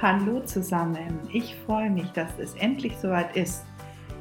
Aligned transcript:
Hallo 0.00 0.38
zusammen, 0.38 1.18
ich 1.32 1.56
freue 1.66 1.90
mich, 1.90 2.08
dass 2.12 2.30
es 2.38 2.54
endlich 2.54 2.96
soweit 2.98 3.34
ist. 3.34 3.64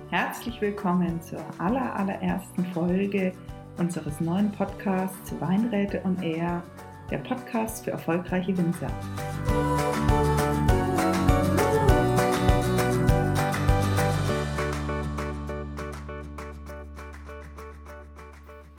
Herzlich 0.10 0.60
willkommen 0.60 1.22
zur 1.22 1.40
aller, 1.60 1.96
allerersten 1.96 2.66
Folge 2.74 3.32
unseres 3.78 4.20
neuen 4.20 4.52
Podcasts 4.52 5.40
Weinräte 5.40 6.02
und 6.02 6.24
Air, 6.24 6.64
der 7.12 7.20
Podcast 7.20 7.86
für 7.86 7.92
erfolgreiche 7.92 8.58
Winzer. 8.58 8.90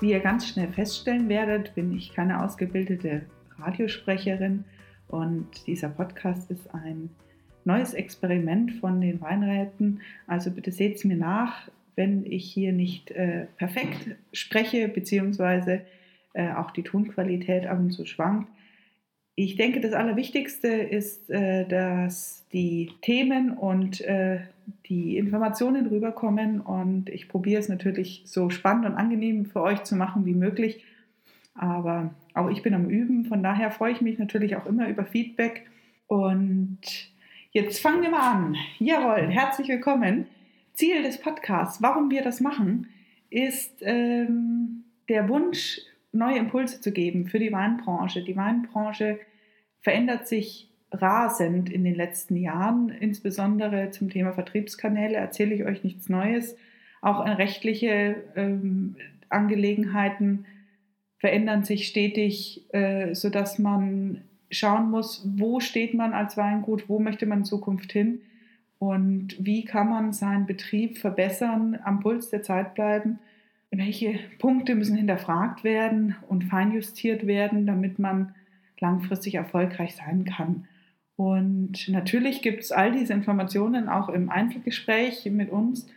Wie 0.01 0.11
ihr 0.11 0.21
ganz 0.21 0.49
schnell 0.49 0.73
feststellen 0.73 1.29
werdet, 1.29 1.77
bin 1.77 1.97
ich 1.97 2.13
keine 2.13 2.43
ausgebildete 2.43 3.23
Radiosprecherin 3.61 4.65
und 5.09 5.49
dieser 5.67 5.89
Podcast 5.89 6.51
ist 6.51 6.73
ein 6.75 7.11
neues 7.65 7.95
Experiment 7.95 8.73
von 8.73 9.01
den 9.01 9.21
Weinräten. 9.21 10.01
Also 10.27 10.51
bitte 10.51 10.73
seht 10.73 10.97
es 10.97 11.05
mir 11.05 11.17
nach, 11.17 11.69
wenn 11.97 12.25
ich 12.25 12.51
hier 12.51 12.73
nicht 12.73 13.11
äh, 13.11 13.47
perfekt 13.57 14.17
spreche, 14.33 14.89
beziehungsweise 14.89 15.83
äh, 16.33 16.53
auch 16.53 16.71
die 16.71 16.83
Tonqualität 16.83 17.67
ab 17.67 17.79
und 17.79 17.91
zu 17.91 18.07
schwankt. 18.07 18.49
Ich 19.35 19.57
denke, 19.57 19.81
das 19.81 19.93
Allerwichtigste 19.93 20.69
ist, 20.69 21.31
äh, 21.31 21.67
dass 21.67 22.47
die 22.53 22.91
Themen 23.03 23.57
und 23.57 24.01
äh, 24.01 24.41
die 24.87 25.17
Informationen 25.17 25.87
rüberkommen 25.87 26.61
und 26.61 27.09
ich 27.09 27.29
probiere 27.29 27.61
es 27.61 27.69
natürlich 27.69 28.23
so 28.25 28.51
spannend 28.51 28.87
und 28.87 28.95
angenehm 28.95 29.47
für 29.47 29.63
euch 29.63 29.85
zu 29.85 29.97
machen 29.97 30.27
wie 30.27 30.35
möglich. 30.35 30.85
Aber 31.59 32.15
auch 32.35 32.49
ich 32.49 32.63
bin 32.63 32.73
am 32.73 32.89
Üben, 32.89 33.25
von 33.25 33.43
daher 33.43 33.73
freue 33.73 33.93
ich 33.93 34.01
mich 34.01 34.19
natürlich 34.19 34.57
auch 34.57 34.65
immer 34.67 34.89
über 34.89 35.05
Feedback. 35.05 35.67
Und 36.07 36.79
jetzt 37.51 37.81
fangen 37.81 38.03
wir 38.03 38.11
mal 38.11 38.33
an. 38.33 38.57
Jawohl, 38.79 39.29
herzlich 39.29 39.69
willkommen. 39.69 40.27
Ziel 40.75 41.03
des 41.03 41.21
Podcasts, 41.21 41.83
warum 41.83 42.11
wir 42.11 42.23
das 42.23 42.41
machen, 42.41 42.87
ist 43.31 43.83
ähm, 43.83 44.85
der 45.09 45.29
Wunsch, 45.29 45.81
neue 46.13 46.39
Impulse 46.39 46.81
zu 46.81 46.93
geben 46.93 47.27
für 47.27 47.41
die 47.41 47.53
Weinbranche. 47.53 48.23
Die 48.23 48.37
Weinbranche 48.37 49.19
verändert 49.81 50.29
sich 50.29 50.71
rasend 50.93 51.69
in 51.69 51.83
den 51.83 51.97
letzten 51.97 52.37
Jahren, 52.37 52.89
insbesondere 52.89 53.91
zum 53.91 54.09
Thema 54.09 54.33
Vertriebskanäle 54.33 55.17
erzähle 55.17 55.55
ich 55.55 55.65
euch 55.65 55.83
nichts 55.83 56.09
Neues. 56.09 56.57
Auch 57.03 57.27
rechtliche 57.27 58.23
ähm, 58.37 58.95
Angelegenheiten 59.29 60.47
verändern 61.19 61.65
sich 61.65 61.89
stetig, 61.89 62.65
äh, 62.73 63.15
sodass 63.15 63.59
man 63.59 64.23
schauen 64.51 64.91
muss, 64.91 65.29
wo 65.37 65.61
steht 65.61 65.95
man 65.95 66.13
als 66.13 66.37
Weingut, 66.37 66.89
wo 66.89 66.99
möchte 66.99 67.27
man 67.27 67.39
in 67.39 67.45
Zukunft 67.45 67.93
hin 67.93 68.21
und 68.79 69.37
wie 69.39 69.65
kann 69.65 69.89
man 69.89 70.13
seinen 70.13 70.47
Betrieb 70.47 70.99
verbessern, 70.99 71.79
am 71.85 72.01
Puls 72.01 72.31
der 72.31 72.43
Zeit 72.43 72.75
bleiben, 72.75 73.19
welche 73.71 74.19
Punkte 74.39 74.75
müssen 74.75 74.97
hinterfragt 74.97 75.65
werden 75.65 76.17
und 76.29 76.45
feinjustiert 76.45 77.27
werden, 77.27 77.67
damit 77.67 77.99
man 77.99 78.35
langfristig 78.81 79.35
erfolgreich 79.35 79.97
sein 79.97 80.25
kann. 80.25 80.67
Und 81.17 81.89
natürlich 81.89 82.43
gibt 82.43 82.63
es 82.63 82.71
all 82.71 82.93
diese 82.93 83.13
Informationen 83.13 83.89
auch 83.89 84.09
im 84.09 84.31
Einzelgespräch 84.31 85.27
mit 85.27 85.51
uns. 85.51 85.89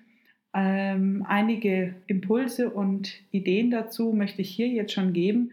Ähm, 0.54 1.26
einige 1.28 1.96
Impulse 2.08 2.70
und 2.70 3.14
Ideen 3.32 3.72
dazu 3.72 4.12
möchte 4.12 4.42
ich 4.42 4.50
hier 4.50 4.68
jetzt 4.68 4.92
schon 4.92 5.14
geben. 5.14 5.52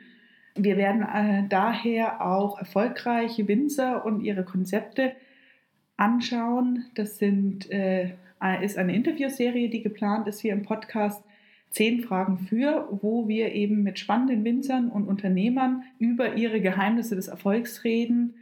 Wir 0.56 0.76
werden 0.76 1.02
äh, 1.02 1.48
daher 1.48 2.26
auch 2.26 2.58
erfolgreiche 2.58 3.46
Winzer 3.46 4.04
und 4.04 4.22
ihre 4.22 4.44
Konzepte 4.44 5.12
anschauen. 5.96 6.86
Das 6.94 7.18
sind, 7.18 7.70
äh, 7.70 8.10
ist 8.60 8.76
eine 8.76 8.94
Interviewserie, 8.94 9.68
die 9.68 9.82
geplant 9.82 10.26
ist 10.26 10.40
hier 10.40 10.52
im 10.52 10.62
Podcast. 10.62 11.22
Zehn 11.70 12.00
Fragen 12.00 12.38
für, 12.38 12.88
wo 12.90 13.28
wir 13.28 13.52
eben 13.52 13.82
mit 13.82 13.98
spannenden 13.98 14.42
Winzern 14.42 14.88
und 14.88 15.06
Unternehmern 15.06 15.82
über 15.98 16.34
ihre 16.34 16.60
Geheimnisse 16.60 17.14
des 17.14 17.28
Erfolgs 17.28 17.84
reden. 17.84 18.34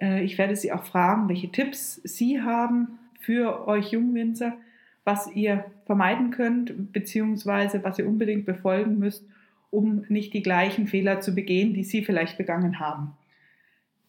Äh, 0.00 0.22
ich 0.22 0.38
werde 0.38 0.54
Sie 0.54 0.70
auch 0.70 0.84
fragen, 0.84 1.28
welche 1.28 1.50
Tipps 1.50 2.00
Sie 2.04 2.40
haben 2.42 2.98
für 3.18 3.66
euch 3.66 3.92
Jungwinzer 3.92 4.58
was 5.04 5.30
ihr 5.34 5.64
vermeiden 5.84 6.30
könnt, 6.30 6.92
beziehungsweise 6.92 7.84
was 7.84 7.98
ihr 7.98 8.08
unbedingt 8.08 8.46
befolgen 8.46 8.98
müsst, 8.98 9.24
um 9.70 10.04
nicht 10.08 10.32
die 10.32 10.42
gleichen 10.42 10.86
Fehler 10.86 11.20
zu 11.20 11.34
begehen, 11.34 11.74
die 11.74 11.84
Sie 11.84 12.04
vielleicht 12.04 12.38
begangen 12.38 12.80
haben. 12.80 13.12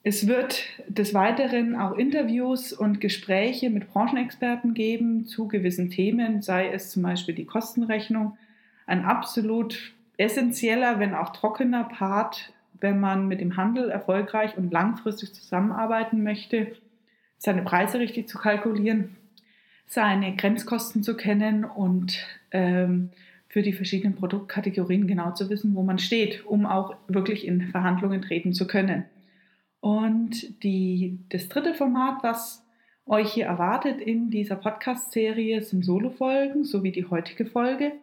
Es 0.04 0.28
wird 0.28 0.64
des 0.88 1.16
Weiteren 1.16 1.76
auch 1.76 1.98
Interviews 1.98 2.72
und 2.72 3.02
Gespräche 3.02 3.72
mit 3.72 3.90
Branchenexperten 3.90 4.76
geben 4.76 5.26
zu 5.26 5.48
gewissen 5.48 5.90
Themen, 5.90 6.44
sei 6.44 6.70
es 6.70 6.92
zum 6.92 7.02
Beispiel 7.02 7.34
die 7.34 7.46
Kostenrechnung, 7.46 8.38
ein 8.86 9.04
absolut 9.04 9.94
essentieller, 10.18 11.00
wenn 11.00 11.16
auch 11.16 11.30
trockener 11.30 11.86
Part, 11.86 12.54
wenn 12.80 13.00
man 13.00 13.28
mit 13.28 13.42
dem 13.42 13.58
Handel 13.58 13.90
erfolgreich 13.90 14.56
und 14.58 14.72
langfristig 14.72 15.34
zusammenarbeiten 15.34 16.22
möchte, 16.22 16.74
seine 17.40 17.64
Preise 17.64 18.00
richtig 18.00 18.30
zu 18.30 18.38
kalkulieren 18.38 19.16
seine 19.88 20.36
Grenzkosten 20.36 21.04
zu 21.04 21.16
kennen 21.16 21.64
und 21.64 22.18
ähm, 22.52 23.10
für 23.48 23.62
die 23.62 23.74
verschiedenen 23.74 24.16
Produktkategorien 24.16 25.08
genau 25.08 25.32
zu 25.32 25.50
wissen, 25.50 25.76
wo 25.76 25.84
man 25.84 26.00
steht, 26.00 26.46
um 26.46 26.66
auch 26.66 26.96
wirklich 27.08 27.48
in 27.48 27.70
Verhandlungen 27.70 28.22
treten 28.22 28.54
zu 28.54 28.68
können. 28.68 29.06
Und 29.80 30.64
die, 30.64 31.20
das 31.30 31.48
dritte 31.48 31.74
Format, 31.74 32.24
was 32.24 32.66
euch 33.06 33.34
hier 33.34 33.46
erwartet 33.46 34.02
in 34.02 34.30
dieser 34.32 34.56
Podcast-Serie, 34.56 35.62
sind 35.62 35.86
Solo-Folgen, 35.86 36.64
so 36.64 36.84
wie 36.84 36.92
die 36.92 37.06
heutige 37.06 37.46
Folge, 37.46 37.94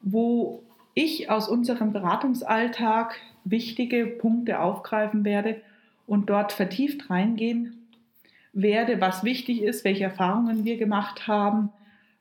wo 0.00 0.62
ich 0.94 1.28
aus 1.28 1.48
unserem 1.48 1.92
Beratungsalltag 1.92 3.16
wichtige 3.44 4.06
Punkte 4.06 4.60
aufgreifen 4.60 5.24
werde 5.24 5.60
und 6.06 6.30
dort 6.30 6.52
vertieft 6.52 7.10
reingehen, 7.10 7.85
werde, 8.56 9.00
was 9.00 9.22
wichtig 9.22 9.62
ist, 9.62 9.84
welche 9.84 10.04
Erfahrungen 10.04 10.64
wir 10.64 10.78
gemacht 10.78 11.28
haben, 11.28 11.70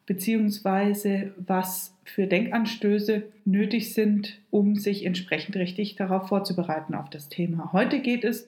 beziehungsweise 0.06 1.34
was 1.38 1.96
für 2.03 2.28
Denkanstöße 2.28 3.23
nötig 3.46 3.94
sind, 3.94 4.40
um 4.51 4.75
sich 4.75 5.06
entsprechend 5.06 5.56
richtig 5.56 5.96
darauf 5.96 6.28
vorzubereiten 6.28 6.94
auf 6.94 7.09
das 7.09 7.29
Thema. 7.29 7.72
Heute 7.72 8.00
geht 8.01 8.23
es 8.23 8.47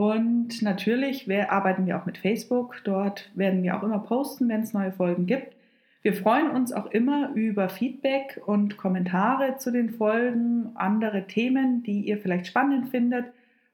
Und 0.00 0.62
natürlich 0.62 1.28
wir, 1.28 1.52
arbeiten 1.52 1.84
wir 1.84 1.98
auch 1.98 2.06
mit 2.06 2.16
Facebook. 2.16 2.80
Dort 2.84 3.30
werden 3.34 3.62
wir 3.62 3.76
auch 3.76 3.82
immer 3.82 3.98
posten, 3.98 4.48
wenn 4.48 4.62
es 4.62 4.72
neue 4.72 4.92
Folgen 4.92 5.26
gibt. 5.26 5.54
Wir 6.00 6.14
freuen 6.14 6.52
uns 6.52 6.72
auch 6.72 6.86
immer 6.86 7.32
über 7.34 7.68
Feedback 7.68 8.40
und 8.46 8.78
Kommentare 8.78 9.58
zu 9.58 9.70
den 9.70 9.90
Folgen, 9.90 10.70
andere 10.74 11.26
Themen, 11.26 11.82
die 11.82 12.00
ihr 12.00 12.16
vielleicht 12.16 12.46
spannend 12.46 12.88
findet, 12.88 13.26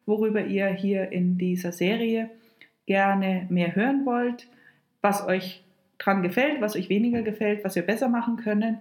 worüber 0.05 0.45
ihr 0.45 0.67
hier 0.67 1.13
in 1.13 1.39
dieser 1.39 1.71
Serie 1.71 2.29
gerne 2.87 3.47
mehr 3.49 3.77
hören 3.77 4.05
wollt, 4.05 4.49
was 5.03 5.25
euch 5.29 5.63
dran 5.99 6.25
gefällt, 6.25 6.61
was 6.61 6.75
euch 6.75 6.89
weniger 6.89 7.23
gefällt, 7.23 7.63
was 7.63 7.77
wir 7.77 7.87
besser 7.87 8.09
machen 8.09 8.37
können. 8.37 8.81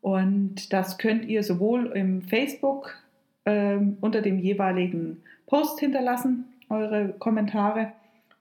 Und 0.00 0.72
das 0.72 0.98
könnt 0.98 1.24
ihr 1.24 1.42
sowohl 1.42 1.86
im 1.86 2.22
Facebook 2.22 3.02
ähm, 3.46 3.96
unter 4.00 4.22
dem 4.22 4.38
jeweiligen 4.38 5.24
Post 5.46 5.80
hinterlassen, 5.80 6.44
eure 6.68 7.14
Kommentare, 7.18 7.92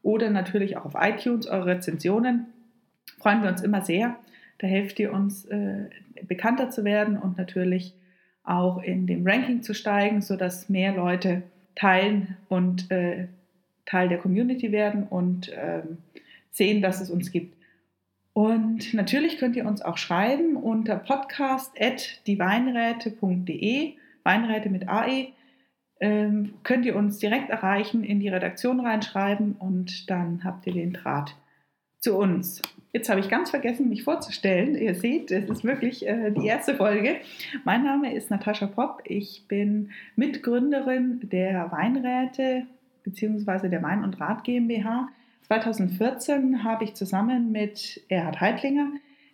oder 0.03 0.29
natürlich 0.29 0.77
auch 0.77 0.85
auf 0.85 0.93
iTunes, 0.99 1.47
eure 1.47 1.65
Rezensionen. 1.67 2.47
Freuen 3.17 3.41
wir 3.41 3.49
uns 3.49 3.63
immer 3.63 3.81
sehr. 3.81 4.17
Da 4.59 4.67
helft 4.67 4.99
ihr 4.99 5.11
uns, 5.13 5.45
äh, 5.45 5.89
bekannter 6.27 6.69
zu 6.69 6.83
werden 6.83 7.17
und 7.17 7.37
natürlich 7.37 7.93
auch 8.43 8.83
in 8.83 9.07
dem 9.07 9.25
Ranking 9.25 9.63
zu 9.63 9.73
steigen, 9.73 10.21
sodass 10.21 10.67
mehr 10.69 10.93
Leute 10.93 11.41
teilen 11.75 12.37
und 12.49 12.91
äh, 12.91 13.29
Teil 13.85 14.09
der 14.09 14.19
Community 14.19 14.71
werden 14.71 15.03
und 15.03 15.51
ähm, 15.55 15.97
sehen, 16.51 16.81
dass 16.81 16.99
es 17.01 17.09
uns 17.09 17.31
gibt. 17.31 17.57
Und 18.33 18.93
natürlich 18.93 19.37
könnt 19.37 19.55
ihr 19.55 19.65
uns 19.65 19.81
auch 19.81 19.97
schreiben 19.97 20.57
unter 20.57 20.97
podcast.dieweinräte.de, 20.97 23.93
Weinräte 24.23 24.69
mit 24.69 24.89
AE. 24.89 25.27
Ähm, 26.03 26.55
könnt 26.63 26.85
ihr 26.85 26.97
uns 26.97 27.19
direkt 27.19 27.49
erreichen, 27.49 28.03
in 28.03 28.19
die 28.19 28.27
Redaktion 28.27 28.81
reinschreiben 28.81 29.53
und 29.53 30.09
dann 30.09 30.43
habt 30.43 30.67
ihr 30.67 30.73
den 30.73 30.91
Draht 30.91 31.37
zu 32.01 32.17
uns. 32.17 32.61
Jetzt 32.91 33.07
habe 33.07 33.21
ich 33.21 33.29
ganz 33.29 33.51
vergessen, 33.51 33.87
mich 33.87 34.03
vorzustellen. 34.03 34.75
Ihr 34.75 34.95
seht, 34.95 35.31
es 35.31 35.49
ist 35.49 35.63
wirklich 35.63 36.05
äh, 36.05 36.31
die 36.31 36.45
erste 36.45 36.75
Folge. 36.75 37.21
Mein 37.63 37.85
Name 37.85 38.13
ist 38.13 38.29
Natascha 38.29 38.67
Popp. 38.67 39.01
Ich 39.05 39.45
bin 39.47 39.91
Mitgründerin 40.17 41.21
der 41.23 41.71
Weinräte 41.71 42.67
bzw. 43.05 43.69
der 43.69 43.81
Wein- 43.81 44.03
und 44.03 44.19
Rat 44.19 44.43
GmbH. 44.43 45.07
2014 45.43 46.65
habe 46.65 46.83
ich 46.83 46.95
zusammen 46.95 47.53
mit 47.53 48.03
Erhard 48.09 48.41
Heidlinger 48.41 48.91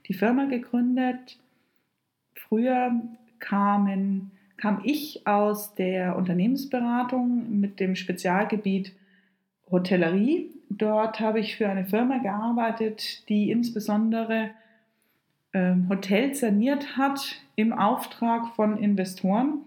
die 0.08 0.14
Firma 0.14 0.46
gegründet. 0.46 1.40
Früher 2.36 2.92
kamen, 3.40 4.30
kam 4.60 4.82
ich 4.84 5.26
aus 5.26 5.74
der 5.76 6.18
Unternehmensberatung 6.18 7.60
mit 7.60 7.80
dem 7.80 7.96
Spezialgebiet 7.96 8.94
Hotellerie. 9.72 10.52
Dort 10.70 11.20
habe 11.20 11.40
ich 11.40 11.56
für 11.56 11.70
eine 11.70 11.86
Firma 11.86 12.18
gearbeitet, 12.18 13.28
die 13.30 13.52
insbesondere 13.52 14.52
ähm, 15.54 15.88
Hotels 15.90 16.42
saniert 16.42 16.98
hat 16.98 17.38
im 17.56 17.72
Auftrag 17.72 18.56
von 18.56 18.78
Investoren, 18.78 19.62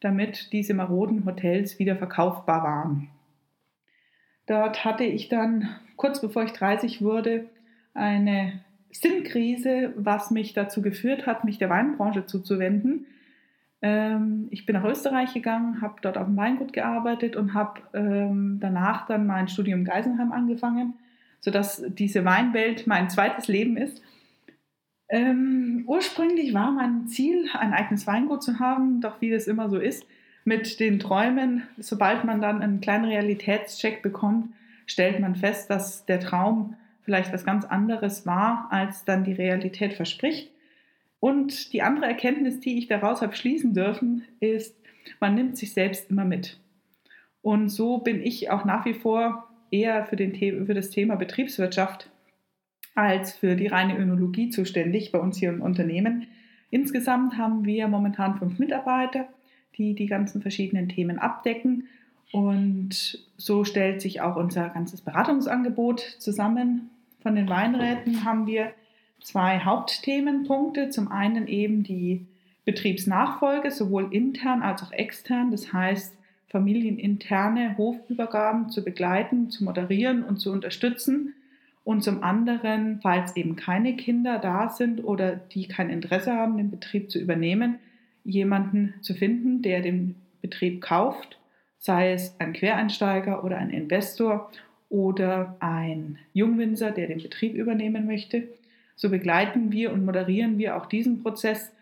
damit 0.00 0.52
diese 0.52 0.74
maroden 0.74 1.26
Hotels 1.26 1.78
wieder 1.78 1.96
verkaufbar 1.96 2.62
waren. 2.62 3.08
Dort 4.46 4.84
hatte 4.84 5.04
ich 5.04 5.28
dann 5.28 5.68
kurz 5.96 6.20
bevor 6.20 6.44
ich 6.44 6.52
30 6.52 7.02
wurde 7.02 7.46
eine 7.92 8.60
Sinnkrise, 8.90 9.92
was 9.96 10.30
mich 10.30 10.54
dazu 10.54 10.80
geführt 10.80 11.26
hat, 11.26 11.44
mich 11.44 11.58
der 11.58 11.68
Weinbranche 11.68 12.24
zuzuwenden. 12.24 13.06
Ähm, 13.80 14.48
ich 14.50 14.66
bin 14.66 14.74
nach 14.74 14.84
Österreich 14.84 15.34
gegangen, 15.34 15.80
habe 15.80 15.96
dort 16.02 16.18
auf 16.18 16.26
dem 16.26 16.36
Weingut 16.36 16.72
gearbeitet 16.72 17.36
und 17.36 17.54
habe 17.54 17.80
ähm, 17.94 18.58
danach 18.60 19.06
dann 19.06 19.26
mein 19.26 19.48
Studium 19.48 19.84
Geisenheim 19.84 20.32
angefangen, 20.32 20.94
sodass 21.40 21.82
diese 21.88 22.24
Weinwelt 22.24 22.86
mein 22.86 23.08
zweites 23.08 23.46
Leben 23.48 23.76
ist. 23.76 24.02
Ähm, 25.10 25.84
ursprünglich 25.86 26.52
war 26.52 26.72
mein 26.72 27.06
Ziel, 27.06 27.48
ein 27.54 27.72
eigenes 27.72 28.06
Weingut 28.06 28.42
zu 28.42 28.58
haben, 28.58 29.00
doch 29.00 29.20
wie 29.20 29.30
das 29.30 29.46
immer 29.46 29.70
so 29.70 29.78
ist, 29.78 30.04
mit 30.44 30.80
den 30.80 30.98
Träumen, 30.98 31.62
sobald 31.78 32.24
man 32.24 32.40
dann 32.40 32.62
einen 32.62 32.80
kleinen 32.80 33.04
Realitätscheck 33.04 34.02
bekommt, 34.02 34.52
stellt 34.86 35.20
man 35.20 35.36
fest, 35.36 35.70
dass 35.70 36.04
der 36.06 36.20
Traum 36.20 36.74
vielleicht 37.02 37.32
was 37.32 37.44
ganz 37.44 37.64
anderes 37.64 38.26
war, 38.26 38.68
als 38.70 39.04
dann 39.04 39.24
die 39.24 39.32
Realität 39.32 39.94
verspricht. 39.94 40.50
Und 41.20 41.72
die 41.72 41.82
andere 41.82 42.06
Erkenntnis, 42.06 42.60
die 42.60 42.78
ich 42.78 42.86
daraus 42.86 43.22
habe 43.22 43.34
schließen 43.34 43.74
dürfen, 43.74 44.24
ist, 44.40 44.76
man 45.20 45.34
nimmt 45.34 45.56
sich 45.56 45.72
selbst 45.72 46.10
immer 46.10 46.24
mit. 46.24 46.60
Und 47.42 47.70
so 47.70 47.98
bin 47.98 48.22
ich 48.22 48.50
auch 48.50 48.64
nach 48.64 48.84
wie 48.84 48.94
vor 48.94 49.48
eher 49.70 50.04
für, 50.06 50.16
den, 50.16 50.34
für 50.34 50.74
das 50.74 50.90
Thema 50.90 51.16
Betriebswirtschaft 51.16 52.10
als 52.94 53.32
für 53.32 53.54
die 53.54 53.68
reine 53.68 53.96
Önologie 53.96 54.50
zuständig 54.50 55.12
bei 55.12 55.18
uns 55.20 55.38
hier 55.38 55.50
im 55.50 55.62
Unternehmen. 55.62 56.26
Insgesamt 56.70 57.38
haben 57.38 57.64
wir 57.64 57.86
momentan 57.88 58.38
fünf 58.38 58.58
Mitarbeiter, 58.58 59.28
die 59.76 59.94
die 59.94 60.06
ganzen 60.06 60.42
verschiedenen 60.42 60.88
Themen 60.88 61.18
abdecken. 61.18 61.86
Und 62.32 63.24
so 63.36 63.64
stellt 63.64 64.02
sich 64.02 64.20
auch 64.20 64.36
unser 64.36 64.68
ganzes 64.70 65.00
Beratungsangebot 65.00 66.00
zusammen. 66.00 66.90
Von 67.22 67.36
den 67.36 67.48
Weinräten 67.48 68.24
haben 68.24 68.46
wir 68.46 68.72
zwei 69.20 69.60
Hauptthemenpunkte. 69.60 70.90
Zum 70.90 71.10
einen 71.10 71.46
eben 71.46 71.82
die 71.82 72.26
Betriebsnachfolge, 72.64 73.70
sowohl 73.70 74.12
intern 74.12 74.62
als 74.62 74.82
auch 74.82 74.92
extern. 74.92 75.50
Das 75.50 75.72
heißt, 75.72 76.14
familieninterne 76.48 77.76
Hofübergaben 77.76 78.70
zu 78.70 78.82
begleiten, 78.82 79.50
zu 79.50 79.64
moderieren 79.64 80.22
und 80.22 80.38
zu 80.38 80.50
unterstützen. 80.50 81.34
Und 81.84 82.04
zum 82.04 82.22
anderen, 82.22 83.00
falls 83.02 83.36
eben 83.36 83.56
keine 83.56 83.96
Kinder 83.96 84.38
da 84.38 84.68
sind 84.68 85.02
oder 85.02 85.36
die 85.36 85.68
kein 85.68 85.88
Interesse 85.88 86.34
haben, 86.34 86.58
den 86.58 86.70
Betrieb 86.70 87.10
zu 87.10 87.18
übernehmen, 87.18 87.78
jemanden 88.24 88.94
zu 89.00 89.14
finden, 89.14 89.62
der 89.62 89.80
den 89.80 90.16
Betrieb 90.42 90.82
kauft, 90.82 91.38
sei 91.78 92.12
es 92.12 92.38
ein 92.40 92.52
Quereinsteiger 92.52 93.42
oder 93.42 93.56
ein 93.56 93.70
Investor 93.70 94.50
oder 94.90 95.56
ein 95.60 96.18
Jungwinzer, 96.34 96.90
der 96.90 97.06
den 97.06 97.22
Betrieb 97.22 97.54
übernehmen 97.54 98.06
möchte. 98.06 98.48
So 98.98 99.10
begleiten 99.10 99.70
wir 99.70 99.92
und 99.92 100.04
moderieren 100.04 100.58
wir 100.58 100.76
auch 100.76 100.86
diesen 100.86 101.22
Prozess 101.22 101.72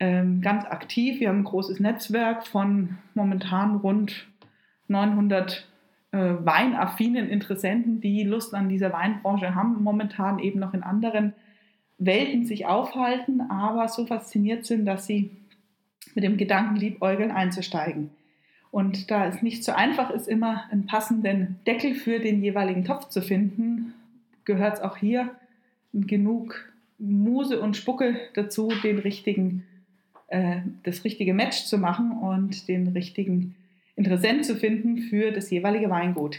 ähm, 0.00 0.40
ganz 0.40 0.64
aktiv. 0.64 1.20
Wir 1.20 1.28
haben 1.28 1.38
ein 1.38 1.44
großes 1.44 1.78
Netzwerk 1.78 2.44
von 2.44 2.98
momentan 3.14 3.76
rund 3.76 4.26
900 4.88 5.68
äh, 6.10 6.18
weinaffinen 6.18 7.28
Interessenten, 7.28 8.00
die 8.00 8.24
Lust 8.24 8.52
an 8.52 8.68
dieser 8.68 8.92
Weinbranche 8.92 9.54
haben, 9.54 9.80
momentan 9.84 10.40
eben 10.40 10.58
noch 10.58 10.74
in 10.74 10.82
anderen 10.82 11.34
Welten 11.98 12.44
sich 12.44 12.66
aufhalten, 12.66 13.42
aber 13.42 13.86
so 13.86 14.06
fasziniert 14.06 14.66
sind, 14.66 14.86
dass 14.86 15.06
sie 15.06 15.30
mit 16.16 16.24
dem 16.24 16.36
Gedanken 16.36 16.74
liebäugeln 16.74 17.30
einzusteigen. 17.30 18.10
Und 18.72 19.12
da 19.12 19.26
es 19.26 19.40
nicht 19.40 19.62
so 19.62 19.70
einfach 19.70 20.10
ist, 20.10 20.26
immer 20.26 20.64
einen 20.72 20.86
passenden 20.86 21.60
Deckel 21.64 21.94
für 21.94 22.18
den 22.18 22.42
jeweiligen 22.42 22.84
Topf 22.84 23.08
zu 23.08 23.22
finden, 23.22 23.94
gehört 24.44 24.78
es 24.78 24.80
auch 24.80 24.96
hier 24.96 25.30
genug 25.92 26.70
Muse 26.98 27.60
und 27.60 27.76
Spucke 27.76 28.16
dazu, 28.34 28.72
den 28.82 28.98
richtigen, 28.98 29.64
äh, 30.28 30.60
das 30.82 31.04
richtige 31.04 31.34
Match 31.34 31.64
zu 31.64 31.78
machen 31.78 32.12
und 32.12 32.68
den 32.68 32.88
richtigen 32.88 33.56
Interessent 33.96 34.44
zu 34.44 34.56
finden 34.56 34.98
für 34.98 35.32
das 35.32 35.50
jeweilige 35.50 35.90
Weingut. 35.90 36.38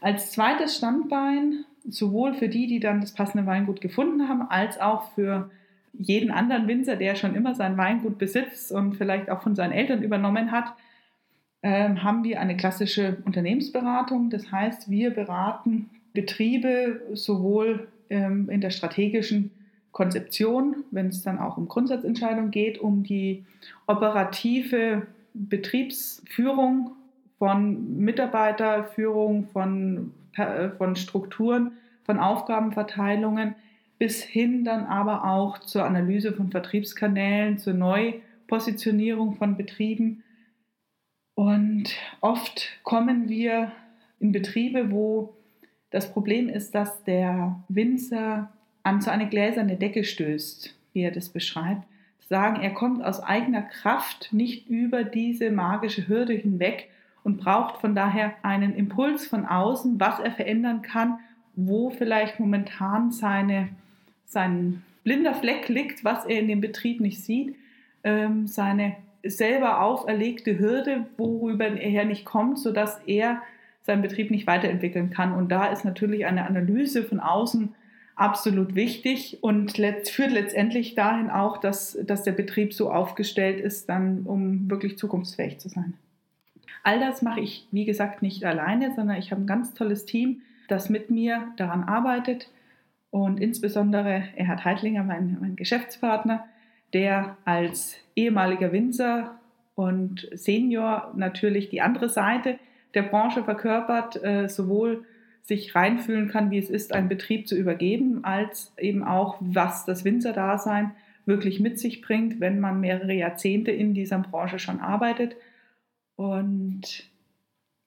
Als 0.00 0.32
zweites 0.32 0.76
Standbein, 0.76 1.64
sowohl 1.88 2.34
für 2.34 2.48
die, 2.48 2.66
die 2.66 2.80
dann 2.80 3.00
das 3.00 3.12
passende 3.12 3.46
Weingut 3.46 3.80
gefunden 3.80 4.28
haben, 4.28 4.42
als 4.42 4.80
auch 4.80 5.12
für 5.14 5.50
jeden 5.92 6.30
anderen 6.30 6.68
Winzer, 6.68 6.96
der 6.96 7.16
schon 7.16 7.34
immer 7.34 7.54
sein 7.54 7.76
Weingut 7.76 8.18
besitzt 8.18 8.72
und 8.72 8.94
vielleicht 8.94 9.30
auch 9.30 9.42
von 9.42 9.54
seinen 9.54 9.72
Eltern 9.72 10.02
übernommen 10.02 10.50
hat, 10.50 10.74
äh, 11.62 11.94
haben 11.96 12.24
wir 12.24 12.40
eine 12.40 12.56
klassische 12.56 13.18
Unternehmensberatung. 13.24 14.30
Das 14.30 14.50
heißt, 14.50 14.90
wir 14.90 15.10
beraten 15.10 15.90
Betriebe 16.12 17.02
sowohl 17.12 17.88
ähm, 18.10 18.48
in 18.50 18.60
der 18.60 18.70
strategischen 18.70 19.50
Konzeption, 19.92 20.84
wenn 20.90 21.08
es 21.08 21.22
dann 21.22 21.38
auch 21.38 21.58
um 21.58 21.68
Grundsatzentscheidungen 21.68 22.50
geht, 22.50 22.78
um 22.78 23.02
die 23.02 23.44
operative 23.86 25.06
Betriebsführung 25.34 26.92
von 27.38 27.98
Mitarbeiterführung, 27.98 29.48
von, 29.48 30.12
äh, 30.36 30.70
von 30.70 30.96
Strukturen, 30.96 31.72
von 32.04 32.18
Aufgabenverteilungen, 32.18 33.54
bis 33.98 34.22
hin 34.22 34.64
dann 34.64 34.86
aber 34.86 35.24
auch 35.24 35.58
zur 35.58 35.84
Analyse 35.84 36.32
von 36.32 36.50
Vertriebskanälen, 36.50 37.58
zur 37.58 37.74
Neupositionierung 37.74 39.34
von 39.34 39.56
Betrieben. 39.56 40.24
Und 41.34 41.90
oft 42.20 42.68
kommen 42.82 43.28
wir 43.28 43.72
in 44.18 44.32
Betriebe, 44.32 44.90
wo 44.90 45.34
das 45.92 46.10
Problem 46.10 46.48
ist, 46.48 46.74
dass 46.74 47.04
der 47.04 47.60
Winzer 47.68 48.50
an 48.82 49.00
so 49.00 49.10
eine 49.10 49.28
gläserne 49.28 49.76
Decke 49.76 50.04
stößt, 50.04 50.74
wie 50.92 51.02
er 51.02 51.12
das 51.12 51.28
beschreibt. 51.28 51.86
Sagen, 52.28 52.62
er 52.62 52.70
kommt 52.70 53.04
aus 53.04 53.20
eigener 53.20 53.62
Kraft 53.62 54.30
nicht 54.32 54.68
über 54.68 55.04
diese 55.04 55.50
magische 55.50 56.08
Hürde 56.08 56.32
hinweg 56.32 56.88
und 57.24 57.36
braucht 57.36 57.80
von 57.80 57.94
daher 57.94 58.32
einen 58.42 58.74
Impuls 58.74 59.26
von 59.26 59.44
außen, 59.44 60.00
was 60.00 60.18
er 60.18 60.32
verändern 60.32 60.80
kann, 60.82 61.18
wo 61.54 61.90
vielleicht 61.90 62.40
momentan 62.40 63.12
seine, 63.12 63.68
sein 64.24 64.82
blinder 65.04 65.34
Fleck 65.34 65.68
liegt, 65.68 66.04
was 66.04 66.24
er 66.24 66.40
in 66.40 66.48
dem 66.48 66.62
Betrieb 66.62 67.00
nicht 67.00 67.22
sieht, 67.22 67.54
ähm, 68.02 68.46
seine 68.46 68.96
selber 69.22 69.82
auferlegte 69.82 70.58
Hürde, 70.58 71.06
worüber 71.18 71.66
er 71.66 72.06
nicht 72.06 72.24
kommt, 72.24 72.58
sodass 72.58 72.98
er 73.06 73.42
seinen 73.82 74.02
Betrieb 74.02 74.30
nicht 74.30 74.46
weiterentwickeln 74.46 75.10
kann. 75.10 75.32
Und 75.32 75.50
da 75.50 75.66
ist 75.66 75.84
natürlich 75.84 76.26
eine 76.26 76.46
Analyse 76.46 77.02
von 77.02 77.20
außen 77.20 77.74
absolut 78.14 78.74
wichtig 78.74 79.38
und 79.42 79.72
führt 79.72 80.30
letztendlich 80.30 80.94
dahin 80.94 81.30
auch, 81.30 81.58
dass, 81.58 81.98
dass 82.04 82.22
der 82.22 82.32
Betrieb 82.32 82.74
so 82.74 82.90
aufgestellt 82.90 83.60
ist, 83.60 83.88
dann 83.88 84.22
um 84.24 84.70
wirklich 84.70 84.98
zukunftsfähig 84.98 85.58
zu 85.58 85.68
sein. 85.68 85.94
All 86.84 87.00
das 87.00 87.22
mache 87.22 87.40
ich, 87.40 87.66
wie 87.70 87.84
gesagt, 87.84 88.22
nicht 88.22 88.44
alleine, 88.44 88.94
sondern 88.94 89.16
ich 89.16 89.30
habe 89.30 89.42
ein 89.42 89.46
ganz 89.46 89.72
tolles 89.74 90.04
Team, 90.04 90.42
das 90.68 90.90
mit 90.90 91.10
mir 91.10 91.52
daran 91.56 91.84
arbeitet. 91.84 92.48
Und 93.10 93.40
insbesondere 93.40 94.24
Erhard 94.36 94.64
Heidlinger, 94.64 95.04
mein, 95.04 95.38
mein 95.40 95.56
Geschäftspartner, 95.56 96.44
der 96.92 97.36
als 97.44 97.96
ehemaliger 98.16 98.72
Winzer 98.72 99.38
und 99.74 100.28
Senior 100.32 101.12
natürlich 101.16 101.68
die 101.70 101.80
andere 101.80 102.08
Seite 102.08 102.58
der 102.94 103.02
Branche 103.02 103.44
verkörpert, 103.44 104.22
äh, 104.22 104.48
sowohl 104.48 105.04
sich 105.42 105.74
reinfühlen 105.74 106.28
kann, 106.28 106.50
wie 106.50 106.58
es 106.58 106.70
ist, 106.70 106.92
einen 106.92 107.08
Betrieb 107.08 107.48
zu 107.48 107.56
übergeben, 107.56 108.24
als 108.24 108.72
eben 108.78 109.02
auch, 109.02 109.38
was 109.40 109.84
das 109.84 110.04
Winzerdasein 110.04 110.92
wirklich 111.26 111.60
mit 111.60 111.78
sich 111.78 112.02
bringt, 112.02 112.40
wenn 112.40 112.60
man 112.60 112.80
mehrere 112.80 113.12
Jahrzehnte 113.12 113.70
in 113.70 113.94
dieser 113.94 114.18
Branche 114.18 114.58
schon 114.58 114.80
arbeitet. 114.80 115.36
Und 116.16 117.10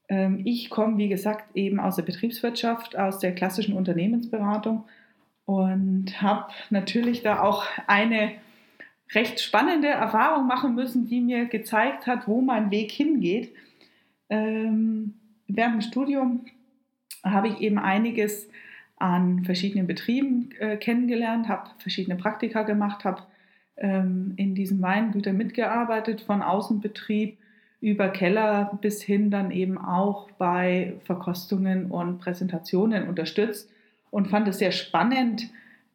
ähm, 0.10 0.42
ich 0.44 0.70
komme, 0.70 0.98
wie 0.98 1.10
gesagt, 1.10 1.56
eben 1.56 1.80
aus 1.80 1.96
der 1.96 2.04
Betriebswirtschaft, 2.04 2.98
aus 2.98 3.20
der 3.20 3.34
klassischen 3.34 3.76
Unternehmensberatung 3.76 4.86
und 5.46 6.22
habe 6.22 6.52
natürlich 6.70 7.22
da 7.22 7.42
auch 7.42 7.66
eine 7.88 8.32
recht 9.14 9.40
spannende 9.40 9.88
Erfahrung 9.88 10.48
machen 10.48 10.76
müssen, 10.76 11.08
die 11.08 11.22
mir 11.22 11.46
gezeigt 11.46 12.08
hat, 12.08 12.28
wo 12.28 12.42
mein 12.42 12.72
Weg 12.72 12.92
hingeht. 12.92 13.54
Ähm, 14.30 15.16
während 15.48 15.76
dem 15.76 15.82
Studium 15.82 16.46
habe 17.24 17.48
ich 17.48 17.60
eben 17.62 17.78
einiges 17.78 18.48
an 18.98 19.44
verschiedenen 19.44 19.88
Betrieben 19.88 20.50
äh, 20.60 20.78
kennengelernt, 20.78 21.48
habe 21.48 21.70
verschiedene 21.80 22.16
Praktika 22.16 22.64
gemacht, 22.64 23.04
habe 23.04 23.24
ähm, 23.78 24.34
in 24.38 24.56
diesen 24.56 24.82
Weingütern 24.82 25.36
mitgearbeitet, 25.36 26.22
von 26.22 26.42
Außenbetrieb 26.42 27.38
über 27.82 28.10
Keller 28.10 28.78
bis 28.82 29.02
hin 29.02 29.30
dann 29.30 29.52
eben 29.52 29.78
auch 29.78 30.32
bei 30.32 30.94
Verkostungen 31.04 31.92
und 31.92 32.20
Präsentationen 32.20 33.08
unterstützt 33.08 33.70
und 34.12 34.30
fand 34.30 34.48
es 34.48 34.60
sehr 34.60 34.72
spannend, 34.72 35.50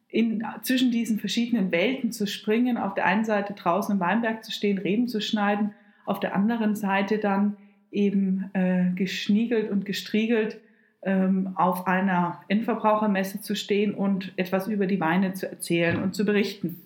in, 0.07 0.43
zwischen 0.61 0.91
diesen 0.91 1.19
verschiedenen 1.19 1.71
Welten 1.71 2.11
zu 2.11 2.27
springen, 2.27 2.77
auf 2.77 2.93
der 2.93 3.05
einen 3.05 3.25
Seite 3.25 3.53
draußen 3.53 3.95
im 3.95 3.99
Weinberg 3.99 4.43
zu 4.43 4.51
stehen, 4.51 4.77
Reben 4.77 5.07
zu 5.07 5.21
schneiden, 5.21 5.73
auf 6.05 6.19
der 6.19 6.35
anderen 6.35 6.75
Seite 6.75 7.17
dann 7.17 7.57
eben 7.91 8.49
äh, 8.53 8.91
geschniegelt 8.95 9.69
und 9.69 9.85
gestriegelt 9.85 10.59
ähm, 11.03 11.53
auf 11.55 11.87
einer 11.87 12.41
Endverbrauchermesse 12.47 13.41
zu 13.41 13.55
stehen 13.55 13.93
und 13.93 14.33
etwas 14.37 14.67
über 14.67 14.87
die 14.87 14.99
Weine 14.99 15.33
zu 15.33 15.49
erzählen 15.49 16.01
und 16.01 16.15
zu 16.15 16.25
berichten. 16.25 16.81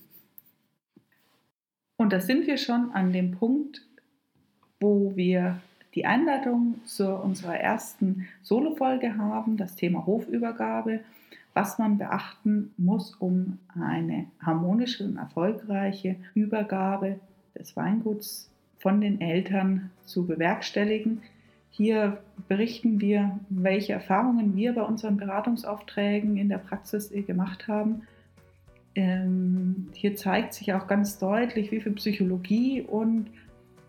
Und 1.97 2.11
da 2.11 2.19
sind 2.19 2.47
wir 2.47 2.57
schon 2.57 2.91
an 2.91 3.13
dem 3.13 3.31
Punkt, 3.31 3.81
wo 4.79 5.15
wir 5.15 5.61
die 5.95 6.05
Einladung 6.05 6.81
zu 6.85 7.15
unserer 7.15 7.57
ersten 7.57 8.27
Solo-Folge 8.41 9.17
haben, 9.17 9.55
das 9.55 9.75
Thema 9.75 10.05
Hofübergabe, 10.05 10.99
was 11.53 11.79
man 11.79 11.97
beachten 11.97 12.73
muss, 12.77 13.15
um 13.15 13.59
eine 13.79 14.25
harmonische 14.41 15.05
und 15.05 15.15
erfolgreiche 15.15 16.17
Übergabe 16.33 17.19
des 17.57 17.77
Weinguts 17.77 18.51
von 18.85 19.01
den 19.01 19.19
Eltern 19.19 19.89
zu 20.03 20.27
bewerkstelligen. 20.27 21.23
Hier 21.71 22.19
berichten 22.47 23.01
wir, 23.01 23.39
welche 23.49 23.93
Erfahrungen 23.93 24.55
wir 24.55 24.73
bei 24.73 24.83
unseren 24.83 25.17
Beratungsaufträgen 25.17 26.37
in 26.37 26.49
der 26.49 26.59
Praxis 26.59 27.11
gemacht 27.25 27.67
haben. 27.67 28.03
Ähm, 28.93 29.87
hier 29.95 30.15
zeigt 30.15 30.53
sich 30.53 30.71
auch 30.71 30.85
ganz 30.85 31.17
deutlich, 31.17 31.71
wie 31.71 31.81
viel 31.81 31.93
Psychologie 31.93 32.83
und 32.83 33.31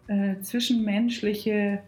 äh, 0.08 0.40
zwischenmenschliche 0.40 1.80